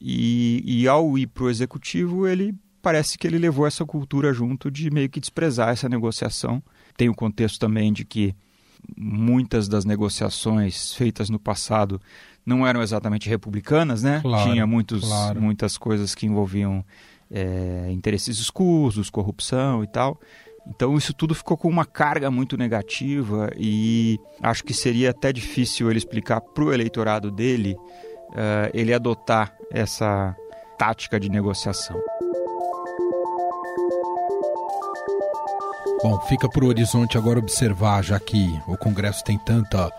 E, 0.00 0.62
e 0.64 0.88
ao 0.88 1.16
ir 1.16 1.26
para 1.28 1.44
o 1.44 1.50
executivo, 1.50 2.26
ele 2.26 2.54
parece 2.80 3.16
que 3.16 3.26
ele 3.26 3.38
levou 3.38 3.66
essa 3.66 3.84
cultura 3.84 4.32
junto 4.32 4.70
de 4.70 4.90
meio 4.90 5.08
que 5.08 5.20
desprezar 5.20 5.68
essa 5.68 5.88
negociação. 5.88 6.62
Tem 6.96 7.08
o 7.08 7.14
contexto 7.14 7.58
também 7.58 7.92
de 7.92 8.04
que 8.04 8.34
muitas 8.96 9.68
das 9.68 9.84
negociações 9.84 10.92
feitas 10.94 11.30
no 11.30 11.38
passado 11.38 12.00
não 12.44 12.66
eram 12.66 12.82
exatamente 12.82 13.28
republicanas, 13.28 14.02
né? 14.02 14.20
Claro, 14.20 14.50
Tinha 14.50 14.66
muitos, 14.66 15.04
claro. 15.04 15.40
muitas 15.40 15.78
coisas 15.78 16.14
que 16.14 16.26
envolviam 16.26 16.84
é, 17.32 17.88
interesses 17.90 18.38
escusos, 18.38 19.08
corrupção 19.08 19.82
e 19.82 19.86
tal. 19.86 20.20
Então 20.66 20.96
isso 20.96 21.12
tudo 21.12 21.34
ficou 21.34 21.56
com 21.56 21.68
uma 21.68 21.84
carga 21.84 22.30
muito 22.30 22.56
negativa 22.56 23.50
e 23.56 24.18
acho 24.40 24.62
que 24.62 24.72
seria 24.72 25.10
até 25.10 25.32
difícil 25.32 25.90
ele 25.90 25.98
explicar 25.98 26.40
para 26.40 26.64
o 26.64 26.72
eleitorado 26.72 27.30
dele 27.30 27.76
uh, 28.32 28.70
ele 28.72 28.94
adotar 28.94 29.54
essa 29.70 30.36
tática 30.78 31.18
de 31.18 31.28
negociação. 31.28 32.00
Bom, 36.02 36.18
fica 36.22 36.48
para 36.48 36.64
o 36.64 36.68
horizonte 36.68 37.16
agora 37.16 37.38
observar, 37.38 38.02
já 38.02 38.18
que 38.18 38.60
o 38.66 38.76
Congresso 38.76 39.22
tem 39.22 39.38
tanta 39.38 39.90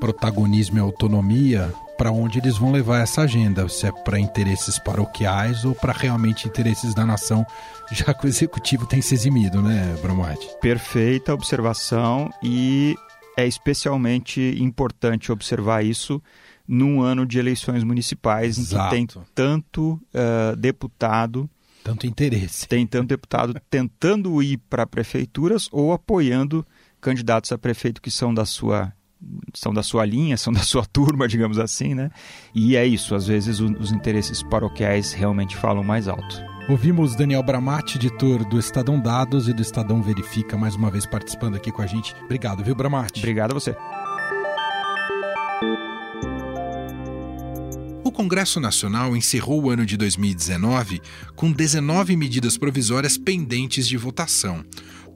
protagonismo 0.00 0.78
e 0.78 0.80
autonomia, 0.80 1.72
para 1.98 2.12
onde 2.12 2.38
eles 2.38 2.56
vão 2.56 2.70
levar 2.70 3.00
essa 3.00 3.22
agenda, 3.22 3.68
se 3.68 3.84
é 3.84 3.92
para 3.92 4.20
interesses 4.20 4.78
paroquiais 4.78 5.64
ou 5.64 5.74
para 5.74 5.92
realmente 5.92 6.46
interesses 6.46 6.94
da 6.94 7.04
nação, 7.04 7.44
já 7.90 8.14
que 8.14 8.24
o 8.24 8.28
executivo 8.28 8.86
tem 8.86 9.02
se 9.02 9.14
eximido, 9.14 9.60
né, 9.60 9.98
Bromati? 10.00 10.48
Perfeita 10.60 11.34
observação 11.34 12.30
e 12.40 12.96
é 13.36 13.46
especialmente 13.46 14.56
importante 14.60 15.32
observar 15.32 15.84
isso 15.84 16.22
num 16.66 17.02
ano 17.02 17.26
de 17.26 17.38
eleições 17.38 17.82
municipais 17.82 18.56
Exato. 18.56 18.94
em 18.94 19.04
que 19.04 19.14
tem 19.14 19.24
tanto 19.34 20.00
uh, 20.14 20.56
deputado 20.56 21.50
tanto 21.82 22.06
interesse. 22.06 22.68
Tem 22.68 22.86
tanto 22.86 23.08
deputado 23.08 23.58
tentando 23.70 24.42
ir 24.42 24.58
para 24.68 24.86
prefeituras 24.86 25.68
ou 25.72 25.92
apoiando 25.92 26.66
candidatos 27.00 27.50
a 27.50 27.56
prefeito 27.56 28.02
que 28.02 28.10
são 28.10 28.34
da 28.34 28.44
sua 28.44 28.92
são 29.54 29.72
da 29.72 29.82
sua 29.82 30.04
linha, 30.04 30.36
são 30.38 30.52
da 30.52 30.60
sua 30.60 30.84
turma, 30.84 31.28
digamos 31.28 31.58
assim, 31.58 31.94
né? 31.94 32.10
E 32.54 32.76
é 32.76 32.86
isso, 32.86 33.14
às 33.14 33.26
vezes 33.26 33.60
os 33.60 33.92
interesses 33.92 34.42
paroquiais 34.42 35.12
realmente 35.12 35.56
falam 35.56 35.82
mais 35.82 36.08
alto. 36.08 36.42
Ouvimos 36.68 37.16
Daniel 37.16 37.42
Bramati, 37.42 37.96
editor 37.96 38.46
do 38.46 38.58
Estadão 38.58 39.00
Dados 39.00 39.48
e 39.48 39.54
do 39.54 39.62
Estadão 39.62 40.02
Verifica, 40.02 40.54
mais 40.56 40.74
uma 40.74 40.90
vez 40.90 41.06
participando 41.06 41.56
aqui 41.56 41.72
com 41.72 41.80
a 41.80 41.86
gente. 41.86 42.14
Obrigado, 42.24 42.62
viu, 42.62 42.74
Bramati? 42.74 43.20
Obrigado 43.20 43.52
a 43.52 43.54
você. 43.54 43.74
O 48.04 48.12
Congresso 48.12 48.58
Nacional 48.58 49.16
encerrou 49.16 49.62
o 49.62 49.70
ano 49.70 49.84
de 49.84 49.96
2019 49.96 51.00
com 51.36 51.52
19 51.52 52.16
medidas 52.16 52.56
provisórias 52.56 53.18
pendentes 53.18 53.86
de 53.86 53.96
votação. 53.96 54.64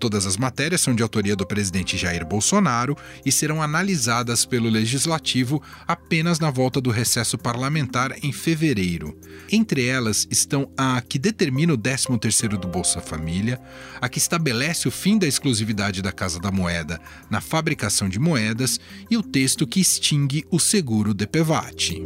Todas 0.03 0.27
as 0.27 0.37
matérias 0.37 0.81
são 0.81 0.97
de 0.97 1.03
autoria 1.05 1.37
do 1.37 1.47
presidente 1.47 1.97
Jair 1.97 2.27
Bolsonaro 2.27 2.97
e 3.25 3.31
serão 3.31 3.63
analisadas 3.63 4.45
pelo 4.45 4.69
Legislativo 4.69 5.63
apenas 5.87 6.41
na 6.41 6.51
volta 6.51 6.81
do 6.81 6.91
recesso 6.91 7.39
parlamentar 7.39 8.13
em 8.21 8.33
fevereiro. 8.33 9.17
Entre 9.49 9.87
elas 9.87 10.27
estão 10.29 10.69
a 10.77 11.01
que 11.01 11.21
determina 11.21 11.73
o 11.73 11.79
13º 11.79 12.59
do 12.59 12.67
Bolsa 12.67 13.01
Família, 13.01 13.61
a 14.01 14.09
que 14.09 14.19
estabelece 14.19 14.89
o 14.89 14.91
fim 14.91 15.17
da 15.17 15.29
exclusividade 15.29 16.03
da 16.03 16.11
Casa 16.11 16.41
da 16.41 16.51
Moeda 16.51 17.01
na 17.31 17.41
fabricação 17.41 18.09
de 18.09 18.19
moedas 18.19 18.81
e 19.09 19.17
o 19.17 19.23
texto 19.23 19.69
que 19.69 19.79
extingue 19.79 20.45
o 20.51 20.59
seguro 20.59 21.15
DPVAT. 21.15 22.03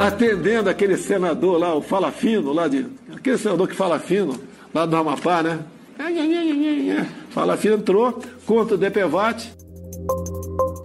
Atendendo 0.00 0.68
aquele 0.68 0.96
senador 0.96 1.56
lá, 1.56 1.72
o 1.72 1.82
Fala 1.82 2.10
Fino, 2.10 2.52
lá 2.52 2.66
de. 2.66 2.84
Aquele 3.14 3.38
senador 3.38 3.68
que 3.68 3.76
fala 3.76 4.00
fino, 4.00 4.40
lá 4.74 4.84
do 4.84 4.96
Amapá, 4.96 5.40
né? 5.40 5.60
Fala 7.30 7.56
Fino 7.56 7.76
entrou 7.76 8.20
contra 8.44 8.74
o 8.74 8.78
DPVAT. 8.78 9.52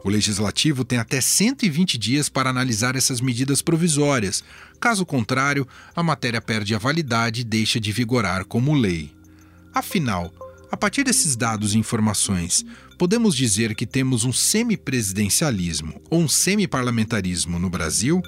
O 0.03 0.09
legislativo 0.09 0.85
tem 0.85 0.99
até 0.99 1.19
120 1.19 1.97
dias 1.97 2.29
para 2.29 2.49
analisar 2.49 2.95
essas 2.95 3.19
medidas 3.19 3.61
provisórias. 3.61 4.43
Caso 4.79 5.05
contrário, 5.05 5.67
a 5.95 6.03
matéria 6.03 6.39
perde 6.39 6.75
a 6.75 6.77
validade 6.77 7.41
e 7.41 7.43
deixa 7.43 7.79
de 7.79 7.91
vigorar 7.91 8.45
como 8.45 8.75
lei. 8.75 9.11
Afinal, 9.73 10.31
a 10.71 10.77
partir 10.77 11.03
desses 11.03 11.35
dados 11.35 11.73
e 11.73 11.79
informações, 11.79 12.63
podemos 12.97 13.35
dizer 13.35 13.73
que 13.73 13.85
temos 13.85 14.23
um 14.23 14.31
semipresidencialismo 14.31 15.99
ou 16.09 16.21
um 16.21 16.27
semiparlamentarismo 16.27 17.57
no 17.57 17.69
Brasil? 17.69 18.21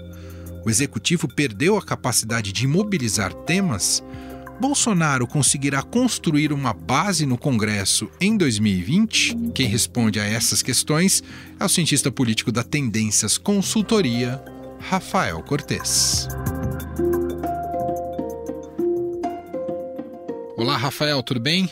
O 0.66 0.70
executivo 0.70 1.28
perdeu 1.28 1.78
a 1.78 1.82
capacidade 1.82 2.52
de 2.52 2.66
mobilizar 2.66 3.34
temas? 3.34 4.04
Bolsonaro 4.60 5.26
conseguirá 5.26 5.82
construir 5.82 6.52
uma 6.52 6.74
base 6.74 7.26
no 7.26 7.38
Congresso 7.38 8.12
em 8.20 8.36
2020? 8.36 9.52
Quem 9.56 9.68
responde 9.68 10.20
a 10.20 10.26
essas 10.26 10.62
questões 10.62 11.24
é 11.58 11.64
o 11.64 11.70
cientista 11.70 12.12
político 12.12 12.52
da 12.52 12.62
Tendências 12.62 13.38
Consultoria, 13.38 14.44
Rafael 14.80 15.42
Cortes. 15.44 16.28
Olá, 20.58 20.76
Rafael, 20.76 21.24
tudo 21.24 21.40
bem? 21.40 21.70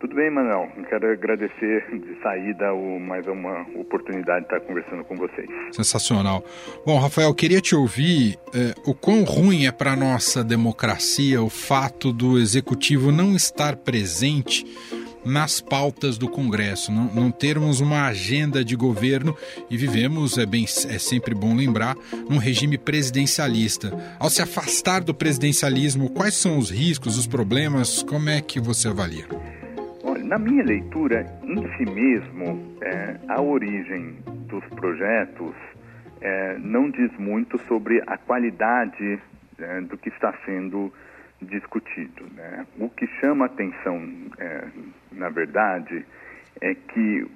Tudo 0.00 0.14
bem, 0.14 0.30
Manuel. 0.30 0.70
Quero 0.88 1.10
agradecer 1.10 1.84
de 1.90 2.22
saída 2.22 2.72
o, 2.72 3.00
mais 3.00 3.26
uma 3.26 3.62
oportunidade 3.74 4.46
de 4.46 4.54
estar 4.54 4.60
conversando 4.60 5.02
com 5.04 5.16
vocês. 5.16 5.48
Sensacional. 5.72 6.44
Bom, 6.86 6.98
Rafael, 7.00 7.34
queria 7.34 7.60
te 7.60 7.74
ouvir 7.74 8.38
é, 8.54 8.74
o 8.86 8.94
quão 8.94 9.24
ruim 9.24 9.66
é 9.66 9.72
para 9.72 9.92
a 9.92 9.96
nossa 9.96 10.44
democracia 10.44 11.42
o 11.42 11.50
fato 11.50 12.12
do 12.12 12.38
executivo 12.38 13.10
não 13.10 13.34
estar 13.34 13.74
presente 13.74 14.64
nas 15.24 15.60
pautas 15.60 16.16
do 16.16 16.28
Congresso, 16.28 16.92
não, 16.92 17.12
não, 17.12 17.30
termos 17.30 17.80
uma 17.80 18.06
agenda 18.06 18.64
de 18.64 18.76
governo 18.76 19.36
e 19.68 19.76
vivemos, 19.76 20.38
é, 20.38 20.46
bem, 20.46 20.64
é 20.64 20.98
sempre 20.98 21.34
bom 21.34 21.54
lembrar, 21.54 21.96
num 22.30 22.38
regime 22.38 22.78
presidencialista. 22.78 23.92
Ao 24.18 24.30
se 24.30 24.40
afastar 24.40 25.02
do 25.02 25.12
presidencialismo, 25.12 26.08
quais 26.08 26.34
são 26.34 26.56
os 26.56 26.70
riscos, 26.70 27.18
os 27.18 27.26
problemas? 27.26 28.02
Como 28.04 28.30
é 28.30 28.40
que 28.40 28.60
você 28.60 28.88
avalia? 28.88 29.26
Na 30.28 30.38
minha 30.38 30.62
leitura, 30.62 31.24
em 31.42 31.56
si 31.78 31.90
mesmo, 31.90 32.76
é, 32.82 33.16
a 33.28 33.40
origem 33.40 34.18
dos 34.46 34.62
projetos 34.66 35.54
é, 36.20 36.58
não 36.58 36.90
diz 36.90 37.10
muito 37.16 37.56
sobre 37.62 38.02
a 38.06 38.18
qualidade 38.18 39.18
é, 39.58 39.80
do 39.80 39.96
que 39.96 40.10
está 40.10 40.34
sendo 40.44 40.92
discutido. 41.40 42.26
Né? 42.36 42.66
O 42.78 42.90
que 42.90 43.06
chama 43.22 43.46
atenção, 43.46 44.06
é, 44.38 44.68
na 45.12 45.30
verdade, 45.30 46.04
é 46.60 46.74
que 46.74 47.26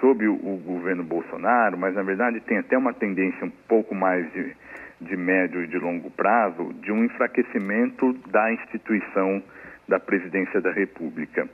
sob 0.00 0.28
o, 0.28 0.34
o, 0.34 0.62
governo 0.64 1.02
Bolsonaro, 1.02 1.76
mas 1.76 1.96
na 1.96 2.04
verdade 2.04 2.38
tem 2.42 2.58
até 2.58 2.78
uma 2.78 2.92
tendência 2.92 3.44
um 3.44 3.52
pouco 3.66 3.96
mais 3.96 4.32
de, 4.32 4.54
de 5.00 5.16
médio 5.16 5.64
e 5.64 5.66
de 5.66 5.76
longo 5.76 6.08
prazo, 6.12 6.72
de 6.74 6.92
um 6.92 7.04
enfraquecimento 7.04 8.12
da 8.30 8.52
instituição 8.52 9.42
da 9.88 9.98
presidência 9.98 10.60
da 10.60 10.70
República 10.70 11.48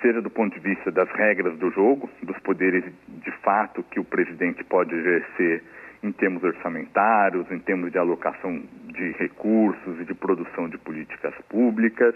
seja 0.00 0.20
do 0.20 0.30
ponto 0.30 0.54
de 0.54 0.60
vista 0.60 0.90
das 0.90 1.10
regras 1.10 1.58
do 1.58 1.70
jogo, 1.70 2.08
dos 2.22 2.38
poderes 2.40 2.84
de 3.08 3.30
fato 3.42 3.82
que 3.84 3.98
o 3.98 4.04
presidente 4.04 4.62
pode 4.64 4.94
exercer 4.94 5.62
em 6.02 6.12
termos 6.12 6.42
orçamentários, 6.42 7.50
em 7.50 7.58
termos 7.58 7.92
de 7.92 7.98
alocação 7.98 8.62
de 8.88 9.12
recursos 9.12 10.00
e 10.00 10.04
de 10.04 10.14
produção 10.14 10.68
de 10.68 10.76
políticas 10.78 11.34
públicas, 11.48 12.14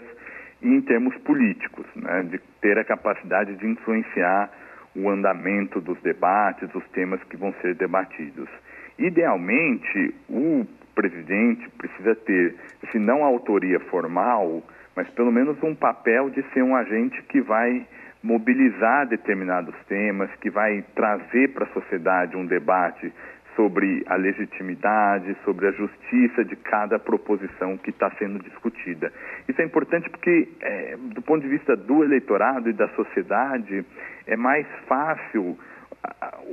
e 0.61 0.67
em 0.67 0.81
termos 0.81 1.15
políticos, 1.19 1.85
né, 1.95 2.23
de 2.23 2.39
ter 2.61 2.77
a 2.77 2.83
capacidade 2.83 3.55
de 3.55 3.67
influenciar 3.67 4.51
o 4.95 5.09
andamento 5.09 5.79
dos 5.79 5.99
debates, 6.01 6.67
dos 6.69 6.83
temas 6.89 7.23
que 7.25 7.37
vão 7.37 7.53
ser 7.61 7.75
debatidos. 7.75 8.49
Idealmente, 8.97 10.15
o 10.27 10.65
presidente 10.95 11.69
precisa 11.77 12.15
ter, 12.15 12.55
se 12.91 12.97
não 12.97 13.23
autoria 13.23 13.79
formal, 13.81 14.63
mas 14.97 15.07
pelo 15.11 15.31
menos 15.31 15.61
um 15.61 15.75
papel 15.75 16.31
de 16.31 16.41
ser 16.53 16.63
um 16.63 16.75
agente 16.75 17.21
que 17.29 17.39
vai 17.39 17.85
mobilizar 18.23 19.07
determinados 19.07 19.75
temas, 19.87 20.27
que 20.41 20.49
vai 20.49 20.83
trazer 20.95 21.53
para 21.53 21.65
a 21.65 21.69
sociedade 21.69 22.35
um 22.35 22.47
debate 22.47 23.13
sobre 23.55 24.03
a 24.07 24.15
legitimidade, 24.15 25.37
sobre 25.45 25.67
a 25.67 25.71
justiça 25.71 26.43
de 26.43 26.55
cada 26.55 26.97
proposição 26.97 27.77
que 27.77 27.91
está 27.91 28.09
sendo 28.17 28.39
discutida. 28.39 29.13
Isso 29.47 29.61
é 29.61 29.65
importante 29.65 30.09
porque, 30.09 30.47
é, 30.61 30.97
do 31.13 31.21
ponto 31.21 31.43
de 31.43 31.47
vista 31.47 31.75
do 31.75 32.03
eleitorado 32.03 32.67
e 32.67 32.73
da 32.73 32.87
sociedade, 32.89 33.85
é 34.25 34.35
mais 34.35 34.65
fácil 34.87 35.57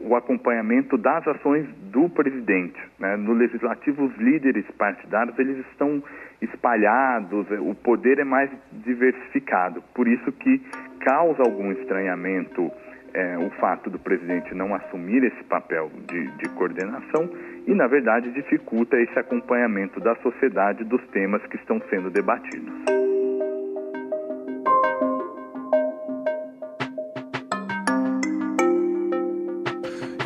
o 0.04 0.14
acompanhamento 0.16 0.96
das 0.98 1.26
ações 1.26 1.66
do 1.90 2.08
presidente. 2.08 2.80
Né? 2.98 3.16
No 3.16 3.32
legislativo, 3.32 4.04
os 4.04 4.16
líderes 4.16 4.64
partidários 4.76 5.38
eles 5.38 5.64
estão 5.70 6.02
espalhados, 6.44 7.46
o 7.60 7.74
poder 7.74 8.18
é 8.18 8.24
mais 8.24 8.50
diversificado. 8.72 9.82
Por 9.94 10.08
isso 10.08 10.30
que 10.32 10.58
causa 11.00 11.42
algum 11.42 11.72
estranhamento 11.72 12.70
é, 13.14 13.38
o 13.38 13.48
fato 13.60 13.88
do 13.88 13.98
presidente 13.98 14.52
não 14.54 14.74
assumir 14.74 15.22
esse 15.22 15.44
papel 15.44 15.90
de, 16.08 16.26
de, 16.32 16.48
coordenação 16.50 17.30
e, 17.66 17.72
na 17.72 17.86
verdade, 17.86 18.32
dificulta 18.32 19.00
esse 19.00 19.16
acompanhamento 19.16 20.00
da 20.00 20.16
sociedade 20.16 20.82
dos 20.84 21.00
temas 21.08 21.40
que 21.46 21.56
estão 21.56 21.80
sendo 21.88 22.10
debatidos. 22.10 23.03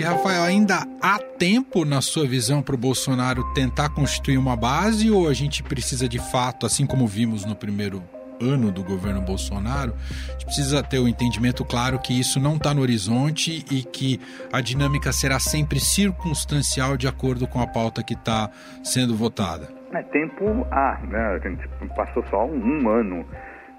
Rafael, 0.08 0.42
ainda 0.42 0.86
há 1.02 1.18
tempo, 1.18 1.84
na 1.84 2.00
sua 2.00 2.26
visão, 2.26 2.62
para 2.62 2.74
o 2.74 2.78
Bolsonaro 2.78 3.44
tentar 3.52 3.90
constituir 3.90 4.38
uma 4.38 4.56
base 4.56 5.10
ou 5.10 5.28
a 5.28 5.34
gente 5.34 5.62
precisa 5.62 6.08
de 6.08 6.18
fato, 6.18 6.64
assim 6.64 6.86
como 6.86 7.06
vimos 7.06 7.44
no 7.44 7.54
primeiro 7.54 8.02
ano 8.40 8.72
do 8.72 8.82
governo 8.82 9.20
Bolsonaro, 9.20 9.94
a 10.28 10.32
gente 10.32 10.46
precisa 10.46 10.82
ter 10.82 10.98
o 10.98 11.04
um 11.04 11.08
entendimento 11.08 11.62
claro 11.64 11.98
que 11.98 12.18
isso 12.18 12.40
não 12.40 12.56
está 12.56 12.72
no 12.72 12.80
horizonte 12.80 13.64
e 13.70 13.82
que 13.82 14.18
a 14.50 14.60
dinâmica 14.62 15.12
será 15.12 15.38
sempre 15.38 15.78
circunstancial 15.78 16.96
de 16.96 17.06
acordo 17.06 17.46
com 17.46 17.60
a 17.60 17.66
pauta 17.66 18.02
que 18.02 18.14
está 18.14 18.48
sendo 18.82 19.14
votada. 19.14 19.68
É, 19.92 20.02
tempo 20.04 20.66
há, 20.70 21.00
né? 21.06 21.18
A 21.34 21.38
gente 21.38 21.68
passou 21.94 22.24
só 22.30 22.46
um, 22.46 22.88
ano 22.88 23.26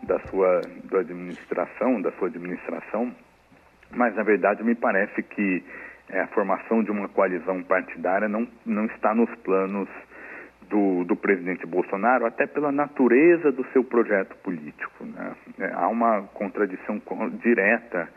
da 0.03 0.19
sua 0.27 0.61
da 0.91 0.99
administração, 0.99 2.01
da 2.01 2.11
sua 2.13 2.27
administração, 2.27 3.11
mas 3.91 4.15
na 4.15 4.23
verdade 4.23 4.63
me 4.63 4.75
parece 4.75 5.23
que 5.23 5.63
é, 6.09 6.21
a 6.21 6.27
formação 6.27 6.83
de 6.83 6.91
uma 6.91 7.07
coalizão 7.07 7.61
partidária 7.63 8.27
não, 8.27 8.47
não 8.65 8.85
está 8.85 9.13
nos 9.13 9.29
planos 9.39 9.87
do, 10.69 11.03
do 11.03 11.15
presidente 11.15 11.65
Bolsonaro, 11.65 12.25
até 12.25 12.45
pela 12.45 12.71
natureza 12.71 13.51
do 13.51 13.65
seu 13.71 13.83
projeto 13.83 14.35
político. 14.37 15.03
Né? 15.03 15.35
É, 15.59 15.71
há 15.73 15.87
uma 15.87 16.23
contradição 16.33 17.01
direta 17.41 18.07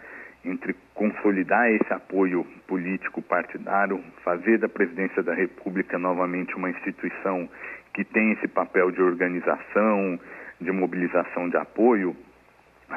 entre 0.44 0.74
consolidar 0.94 1.70
esse 1.70 1.92
apoio 1.92 2.44
político 2.66 3.22
partidário, 3.22 4.02
fazer 4.24 4.58
da 4.58 4.68
presidência 4.68 5.22
da 5.22 5.32
República 5.32 5.98
novamente 5.98 6.54
uma 6.56 6.68
instituição 6.68 7.48
que 7.94 8.04
tem 8.04 8.32
esse 8.32 8.48
papel 8.48 8.90
de 8.90 9.00
organização, 9.00 10.18
de 10.60 10.72
mobilização 10.72 11.48
de 11.48 11.56
apoio, 11.56 12.16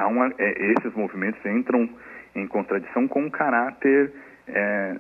uma, 0.08 0.34
é, 0.38 0.72
esses 0.72 0.94
movimentos 0.94 1.44
entram 1.46 1.90
em 2.36 2.48
contradição 2.48 3.08
com 3.08 3.26
o 3.26 3.32
caráter 3.32 4.12
é, 4.48 4.96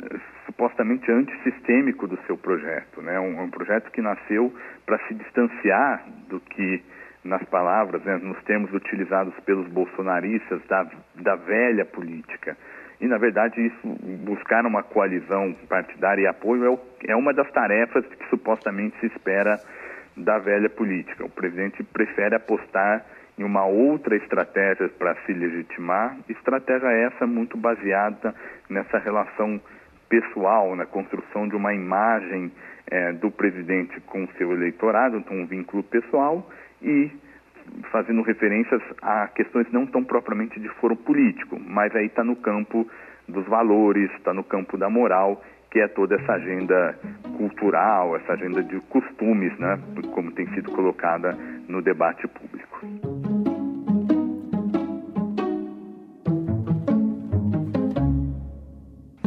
supostamente 0.45 1.11
antissistêmico 1.11 2.07
do 2.07 2.17
seu 2.25 2.37
projeto. 2.37 3.01
Né? 3.01 3.19
Um, 3.19 3.43
um 3.43 3.49
projeto 3.49 3.91
que 3.91 4.01
nasceu 4.01 4.53
para 4.85 4.97
se 5.07 5.13
distanciar 5.13 6.05
do 6.29 6.39
que, 6.39 6.83
nas 7.23 7.43
palavras, 7.45 8.03
né, 8.03 8.17
nos 8.17 8.41
termos 8.43 8.71
utilizados 8.73 9.33
pelos 9.45 9.67
bolsonaristas, 9.67 10.61
da, 10.67 10.87
da 11.15 11.35
velha 11.35 11.85
política. 11.85 12.57
E, 12.99 13.07
na 13.07 13.17
verdade, 13.17 13.59
isso, 13.59 13.87
buscar 14.23 14.65
uma 14.65 14.81
coalizão 14.81 15.53
partidária 15.67 16.21
e 16.21 16.27
apoio 16.27 16.65
é, 16.65 16.69
o, 16.69 16.79
é 17.07 17.15
uma 17.15 17.33
das 17.33 17.49
tarefas 17.51 18.05
que 18.05 18.29
supostamente 18.29 18.97
se 18.99 19.07
espera 19.07 19.59
da 20.15 20.39
velha 20.39 20.69
política. 20.69 21.25
O 21.25 21.29
presidente 21.29 21.83
prefere 21.83 22.35
apostar 22.35 23.05
em 23.37 23.43
uma 23.43 23.65
outra 23.65 24.15
estratégia 24.15 24.87
para 24.89 25.15
se 25.25 25.33
legitimar, 25.33 26.17
estratégia 26.29 26.87
essa 26.87 27.27
muito 27.27 27.57
baseada 27.57 28.33
nessa 28.69 28.97
relação 28.97 29.59
pessoal, 30.07 30.75
na 30.75 30.85
construção 30.85 31.47
de 31.47 31.55
uma 31.55 31.73
imagem 31.73 32.51
é, 32.87 33.11
do 33.13 33.31
presidente 33.31 33.99
com 34.01 34.27
seu 34.37 34.53
eleitorado, 34.53 35.17
então 35.17 35.35
um 35.35 35.45
vínculo 35.45 35.83
pessoal 35.83 36.49
e 36.81 37.11
fazendo 37.91 38.21
referências 38.21 38.81
a 39.01 39.27
questões 39.27 39.69
não 39.71 39.85
tão 39.85 40.03
propriamente 40.03 40.59
de 40.59 40.69
foro 40.79 40.95
político, 40.95 41.59
mas 41.59 41.95
aí 41.95 42.05
está 42.05 42.23
no 42.23 42.35
campo 42.35 42.87
dos 43.27 43.45
valores, 43.47 44.11
está 44.11 44.33
no 44.33 44.43
campo 44.43 44.77
da 44.77 44.89
moral, 44.89 45.43
que 45.71 45.79
é 45.79 45.87
toda 45.87 46.15
essa 46.15 46.33
agenda 46.33 46.97
cultural, 47.37 48.15
essa 48.15 48.33
agenda 48.33 48.63
de 48.63 48.79
costumes, 48.81 49.57
né, 49.57 49.79
como 50.13 50.31
tem 50.31 50.47
sido 50.53 50.71
colocada 50.71 51.35
no 51.67 51.81
debate 51.81 52.27
público. 52.27 52.44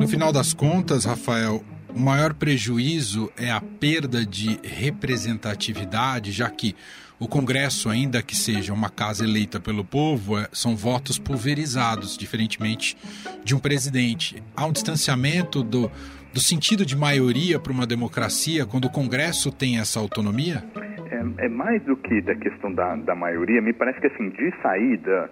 No 0.09 0.12
final 0.12 0.33
das 0.33 0.55
contas, 0.55 1.05
Rafael, 1.05 1.62
o 1.94 2.01
maior 2.01 2.33
prejuízo 2.33 3.31
é 3.37 3.51
a 3.51 3.61
perda 3.61 4.25
de 4.25 4.59
representatividade, 4.66 6.33
já 6.33 6.49
que 6.49 6.75
o 7.21 7.29
Congresso, 7.29 7.90
ainda 7.90 8.23
que 8.23 8.35
seja 8.35 8.73
uma 8.73 8.88
casa 8.88 9.23
eleita 9.23 9.61
pelo 9.61 9.85
povo, 9.85 10.38
é, 10.38 10.49
são 10.51 10.75
votos 10.75 11.18
pulverizados, 11.18 12.16
diferentemente 12.16 12.97
de 13.44 13.55
um 13.55 13.59
presidente. 13.59 14.42
Há 14.57 14.64
um 14.64 14.73
distanciamento 14.73 15.62
do, 15.62 15.90
do 16.33 16.40
sentido 16.40 16.87
de 16.87 16.97
maioria 16.97 17.61
para 17.61 17.71
uma 17.71 17.87
democracia 17.87 18.64
quando 18.64 18.87
o 18.87 18.90
Congresso 18.90 19.53
tem 19.53 19.79
essa 19.79 20.01
autonomia? 20.01 20.64
É, 21.11 21.44
é 21.44 21.49
mais 21.51 21.83
do 21.83 21.94
que 21.99 22.23
da 22.23 22.35
questão 22.35 22.73
da, 22.73 22.97
da 22.97 23.14
maioria. 23.14 23.61
Me 23.61 23.75
parece 23.75 24.01
que, 24.01 24.07
assim, 24.07 24.31
de 24.31 24.55
saída, 24.62 25.31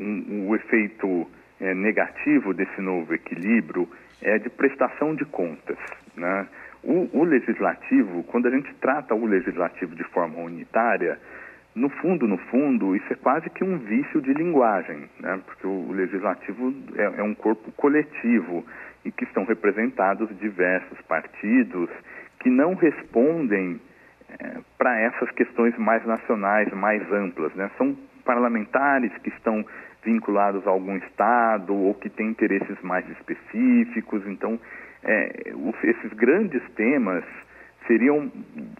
um, 0.00 0.48
o 0.48 0.56
efeito 0.56 1.28
é, 1.60 1.74
negativo 1.74 2.52
desse 2.52 2.80
novo 2.80 3.14
equilíbrio 3.14 3.88
é 4.22 4.38
de 4.38 4.48
prestação 4.48 5.14
de 5.14 5.24
contas. 5.24 5.78
Né? 6.16 6.46
O, 6.82 7.08
o, 7.12 7.24
legislativo, 7.24 8.22
quando 8.24 8.46
a 8.46 8.50
gente 8.50 8.72
trata 8.74 9.14
o 9.14 9.26
legislativo 9.26 9.94
de 9.94 10.04
forma 10.04 10.38
unitária, 10.38 11.18
no 11.74 11.90
fundo, 11.90 12.26
no 12.26 12.38
fundo, 12.38 12.96
isso 12.96 13.12
é 13.12 13.16
quase 13.16 13.50
que 13.50 13.62
um 13.62 13.78
vício 13.78 14.20
de 14.22 14.32
linguagem, 14.32 15.08
né? 15.20 15.40
porque 15.44 15.66
o, 15.66 15.92
legislativo 15.92 16.74
é, 16.96 17.20
é, 17.20 17.22
um 17.22 17.34
corpo 17.34 17.70
coletivo 17.72 18.64
e 19.04 19.12
que 19.12 19.24
estão 19.24 19.44
representados 19.44 20.28
diversos 20.38 21.00
partidos 21.02 21.90
que 22.40 22.50
não 22.50 22.74
respondem 22.74 23.80
é, 24.28 24.58
para 24.78 24.98
essas 25.00 25.30
questões 25.32 25.76
mais 25.76 26.04
nacionais, 26.06 26.72
mais 26.72 27.02
amplas. 27.12 27.54
Né? 27.54 27.70
São 27.76 27.96
parlamentares 28.24 29.12
que 29.18 29.28
estão 29.28 29.64
vinculados 30.06 30.64
a 30.66 30.70
algum 30.70 30.96
Estado 30.96 31.74
ou 31.74 31.92
que 31.94 32.08
têm 32.08 32.28
interesses 32.28 32.80
mais 32.82 33.04
específicos. 33.10 34.22
Então, 34.26 34.58
é, 35.02 35.52
esses 35.82 36.12
grandes 36.12 36.62
temas 36.74 37.24
seriam 37.86 38.30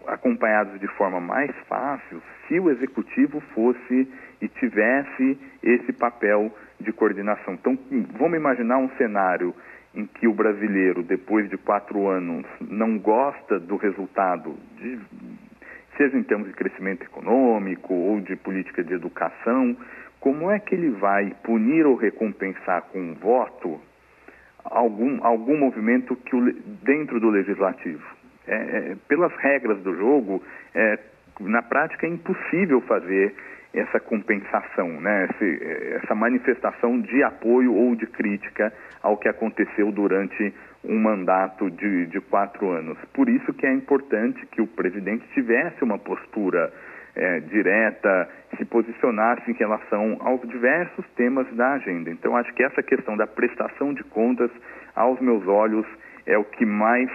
acompanhados 0.07 0.79
de 0.79 0.87
forma 0.87 1.19
mais 1.19 1.51
fácil 1.67 2.21
se 2.47 2.59
o 2.59 2.69
executivo 2.69 3.41
fosse 3.53 4.07
e 4.41 4.47
tivesse 4.47 5.37
esse 5.61 5.93
papel 5.93 6.51
de 6.79 6.91
coordenação. 6.93 7.53
Então, 7.53 7.77
vamos 8.17 8.37
imaginar 8.37 8.77
um 8.77 8.89
cenário 8.97 9.53
em 9.93 10.05
que 10.05 10.27
o 10.27 10.33
brasileiro, 10.33 11.03
depois 11.03 11.49
de 11.49 11.57
quatro 11.57 12.07
anos, 12.07 12.45
não 12.61 12.97
gosta 12.99 13.59
do 13.59 13.77
resultado, 13.77 14.55
de, 14.77 14.99
seja 15.97 16.17
em 16.17 16.23
termos 16.23 16.47
de 16.47 16.53
crescimento 16.53 17.03
econômico 17.03 17.93
ou 17.93 18.19
de 18.19 18.35
política 18.35 18.83
de 18.83 18.93
educação, 18.93 19.75
como 20.27 20.51
é 20.51 20.59
que 20.59 20.75
ele 20.75 20.89
vai 20.89 21.33
punir 21.41 21.85
ou 21.85 21.95
recompensar 21.95 22.81
com 22.91 22.99
um 22.99 23.13
voto 23.13 23.79
algum, 24.61 25.23
algum 25.23 25.57
movimento 25.57 26.17
que 26.17 26.35
o, 26.35 26.53
dentro 26.83 27.17
do 27.17 27.29
legislativo? 27.29 28.03
É, 28.45 28.55
é, 28.55 28.95
pelas 29.07 29.33
regras 29.37 29.79
do 29.83 29.95
jogo, 29.95 30.43
é, 30.75 30.99
na 31.39 31.61
prática 31.61 32.05
é 32.05 32.09
impossível 32.09 32.81
fazer 32.81 33.33
essa 33.73 34.01
compensação, 34.01 34.99
né? 34.99 35.29
Esse, 35.31 35.63
essa 36.03 36.13
manifestação 36.13 36.99
de 36.99 37.23
apoio 37.23 37.73
ou 37.73 37.95
de 37.95 38.05
crítica 38.07 38.73
ao 39.01 39.15
que 39.15 39.29
aconteceu 39.29 39.93
durante 39.93 40.53
um 40.83 40.99
mandato 40.99 41.71
de, 41.71 42.05
de 42.07 42.19
quatro 42.19 42.69
anos. 42.69 42.97
Por 43.13 43.29
isso 43.29 43.53
que 43.53 43.65
é 43.65 43.71
importante 43.71 44.45
que 44.47 44.61
o 44.61 44.67
presidente 44.67 45.25
tivesse 45.33 45.81
uma 45.85 45.97
postura 45.97 46.73
é, 47.17 47.39
direta, 47.39 48.29
se 48.57 48.63
posicionasse 48.63 49.49
em 49.49 49.55
relação 49.55 50.17
aos 50.21 50.47
diversos 50.47 51.03
temas 51.15 51.47
da 51.55 51.73
agenda. 51.73 52.11
Então, 52.11 52.37
acho 52.37 52.53
que 52.53 52.63
essa 52.63 52.83
questão 52.83 53.17
da 53.17 53.25
prestação 53.25 53.93
de 53.93 54.03
contas, 54.03 54.51
aos 54.95 55.19
meus 55.19 55.47
olhos, 55.47 55.85
é 56.27 56.37
o 56.37 56.43
que 56.43 56.65
mais 56.65 57.09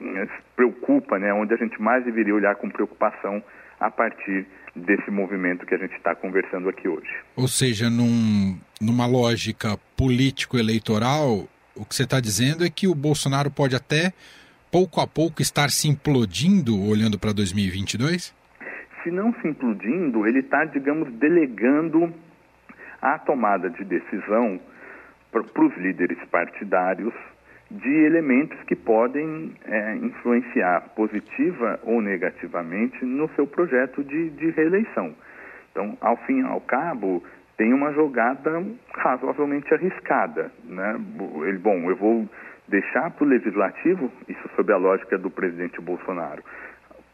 é, 0.00 0.28
preocupa, 0.54 1.18
né? 1.18 1.32
onde 1.32 1.52
a 1.52 1.56
gente 1.56 1.80
mais 1.82 2.04
deveria 2.04 2.34
olhar 2.34 2.54
com 2.54 2.70
preocupação 2.70 3.42
a 3.80 3.90
partir 3.90 4.46
desse 4.76 5.10
movimento 5.10 5.66
que 5.66 5.74
a 5.74 5.78
gente 5.78 5.94
está 5.94 6.14
conversando 6.14 6.68
aqui 6.68 6.88
hoje. 6.88 7.10
Ou 7.34 7.48
seja, 7.48 7.90
num, 7.90 8.56
numa 8.80 9.06
lógica 9.06 9.76
político-eleitoral, 9.96 11.48
o 11.74 11.84
que 11.84 11.94
você 11.94 12.04
está 12.04 12.20
dizendo 12.20 12.64
é 12.64 12.70
que 12.70 12.86
o 12.86 12.94
Bolsonaro 12.94 13.50
pode 13.50 13.74
até, 13.74 14.12
pouco 14.70 15.00
a 15.00 15.06
pouco, 15.06 15.42
estar 15.42 15.70
se 15.70 15.88
implodindo 15.88 16.80
olhando 16.80 17.18
para 17.18 17.32
2022? 17.32 18.37
Se 19.02 19.10
não 19.10 19.32
se 19.34 19.48
implodindo, 19.48 20.26
ele 20.26 20.40
está, 20.40 20.64
digamos, 20.64 21.12
delegando 21.14 22.12
a 23.00 23.18
tomada 23.18 23.70
de 23.70 23.84
decisão 23.84 24.60
para 25.30 25.42
os 25.42 25.76
líderes 25.76 26.18
partidários 26.30 27.14
de 27.70 28.04
elementos 28.04 28.58
que 28.62 28.74
podem 28.74 29.52
é, 29.64 29.96
influenciar 29.96 30.80
positiva 30.96 31.78
ou 31.82 32.00
negativamente 32.00 33.04
no 33.04 33.28
seu 33.34 33.46
projeto 33.46 34.02
de, 34.02 34.30
de 34.30 34.50
reeleição. 34.50 35.14
Então, 35.70 35.96
ao 36.00 36.16
fim 36.18 36.40
e 36.40 36.46
ao 36.46 36.60
cabo, 36.62 37.22
tem 37.56 37.74
uma 37.74 37.92
jogada 37.92 38.64
razoavelmente 38.94 39.72
arriscada. 39.74 40.50
Né? 40.64 40.98
Ele, 41.46 41.58
bom, 41.58 41.90
eu 41.90 41.96
vou 41.96 42.28
deixar 42.66 43.10
para 43.10 43.24
o 43.24 43.28
legislativo, 43.28 44.10
isso 44.28 44.50
sob 44.56 44.72
a 44.72 44.76
lógica 44.76 45.18
do 45.18 45.30
presidente 45.30 45.80
Bolsonaro, 45.80 46.42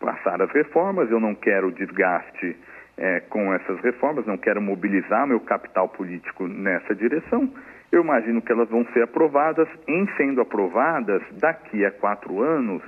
passar 0.04 0.42
as 0.42 0.50
reformas, 0.50 1.10
eu 1.10 1.18
não 1.18 1.34
quero 1.34 1.72
desgaste 1.72 2.54
é, 2.98 3.20
com 3.20 3.54
essas 3.54 3.80
reformas, 3.80 4.26
não 4.26 4.36
quero 4.36 4.60
mobilizar 4.60 5.26
meu 5.26 5.40
capital 5.40 5.88
político 5.88 6.46
nessa 6.46 6.94
direção. 6.94 7.50
Eu 7.90 8.02
imagino 8.02 8.42
que 8.42 8.52
elas 8.52 8.68
vão 8.68 8.84
ser 8.92 9.02
aprovadas, 9.02 9.66
em 9.88 10.06
sendo 10.18 10.42
aprovadas, 10.42 11.22
daqui 11.40 11.86
a 11.86 11.90
quatro 11.90 12.42
anos, 12.42 12.82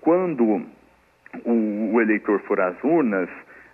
quando 0.00 0.62
o, 1.44 1.92
o 1.94 2.00
eleitor 2.00 2.38
for 2.42 2.60
às 2.60 2.76
urnas, 2.84 3.28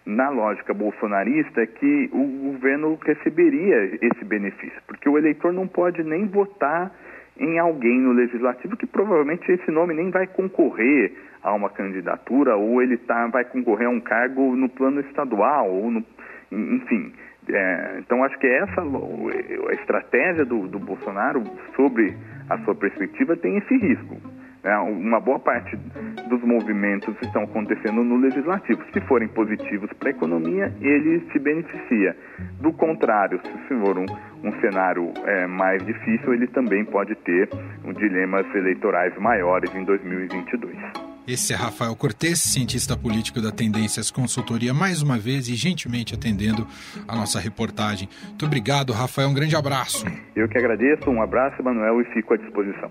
na 0.07 0.31
lógica 0.31 0.73
bolsonarista, 0.73 1.61
é 1.61 1.67
que 1.67 2.09
o 2.11 2.53
governo 2.53 2.99
receberia 3.05 3.99
esse 4.01 4.25
benefício, 4.25 4.81
porque 4.87 5.09
o 5.09 5.19
eleitor 5.19 5.53
não 5.53 5.69
pode 5.69 6.03
nem 6.03 6.27
votar 6.27 6.91
em 7.39 7.59
alguém 7.59 8.01
no 8.01 8.13
legislativo 8.13 8.77
que 8.77 8.87
provavelmente 8.87 9.51
esse 9.51 9.71
nome 9.71 9.95
nem 9.95 10.11
vai 10.11 10.27
concorrer 10.27 11.13
a 11.43 11.53
uma 11.53 11.71
candidatura 11.71 12.57
ou 12.57 12.83
ele 12.83 12.97
tá, 12.97 13.27
vai 13.27 13.45
concorrer 13.45 13.89
a 13.89 13.91
um 13.91 14.01
cargo 14.01 14.55
no 14.55 14.69
plano 14.69 15.01
estadual 15.01 15.71
ou 15.71 15.91
no, 15.91 16.05
enfim. 16.51 17.13
É, 17.49 17.97
então 17.99 18.23
acho 18.23 18.39
que 18.39 18.47
essa 18.47 18.81
a 18.81 19.73
estratégia 19.75 20.45
do, 20.45 20.69
do 20.69 20.79
Bolsonaro 20.79 21.43
sobre 21.75 22.17
a 22.49 22.59
sua 22.59 22.75
perspectiva 22.75 23.37
tem 23.37 23.57
esse 23.57 23.77
risco. 23.77 24.17
É, 24.65 24.77
uma 24.79 25.19
boa 25.19 25.41
parte 25.41 25.77
dos 26.29 26.41
movimentos 26.43 27.17
estão 27.21 27.43
acontecendo 27.43 28.05
no 28.05 28.17
legislativo. 28.17 28.81
Se 28.93 29.01
forem 29.09 29.27
positivos 29.27 29.93
para 29.95 30.11
a 30.11 30.13
economia, 30.13 30.73
ele 30.81 31.21
se 31.33 31.39
beneficia. 31.41 32.17
Do 32.61 32.73
contrário, 32.73 33.41
se 33.41 33.75
for 33.75 33.99
um, 33.99 34.07
um 34.45 34.53
cenário 34.61 35.13
é, 35.27 35.49
mais 35.49 35.85
difícil, 35.85 36.33
ele 36.33 36.47
também 36.47 36.85
pode 36.85 37.17
ter 37.17 37.49
dilemas 37.97 38.47
eleitorais 38.55 39.17
maiores 39.19 39.75
em 39.75 39.85
2022. 39.85 41.12
Esse 41.27 41.53
é 41.53 41.57
Rafael 41.57 41.95
Cortes, 41.95 42.41
cientista 42.41 42.97
político 42.97 43.41
da 43.41 43.53
Tendências 43.53 44.11
Consultoria, 44.11 44.75
mais 44.75 45.03
uma 45.03 45.17
vez 45.17 45.49
e 45.49 45.55
gentilmente 45.55 46.15
atendendo 46.15 46.67
a 47.07 47.15
nossa 47.15 47.39
reportagem. 47.39 48.09
Muito 48.27 48.45
obrigado, 48.45 48.93
Rafael. 48.93 49.29
Um 49.29 49.35
grande 49.35 49.55
abraço. 49.55 50.05
Eu 50.35 50.49
que 50.49 50.59
agradeço. 50.59 51.09
Um 51.09 51.23
abraço, 51.23 51.63
Manuel, 51.63 52.01
e 52.01 52.05
fico 52.07 52.35
à 52.35 52.37
disposição. 52.37 52.91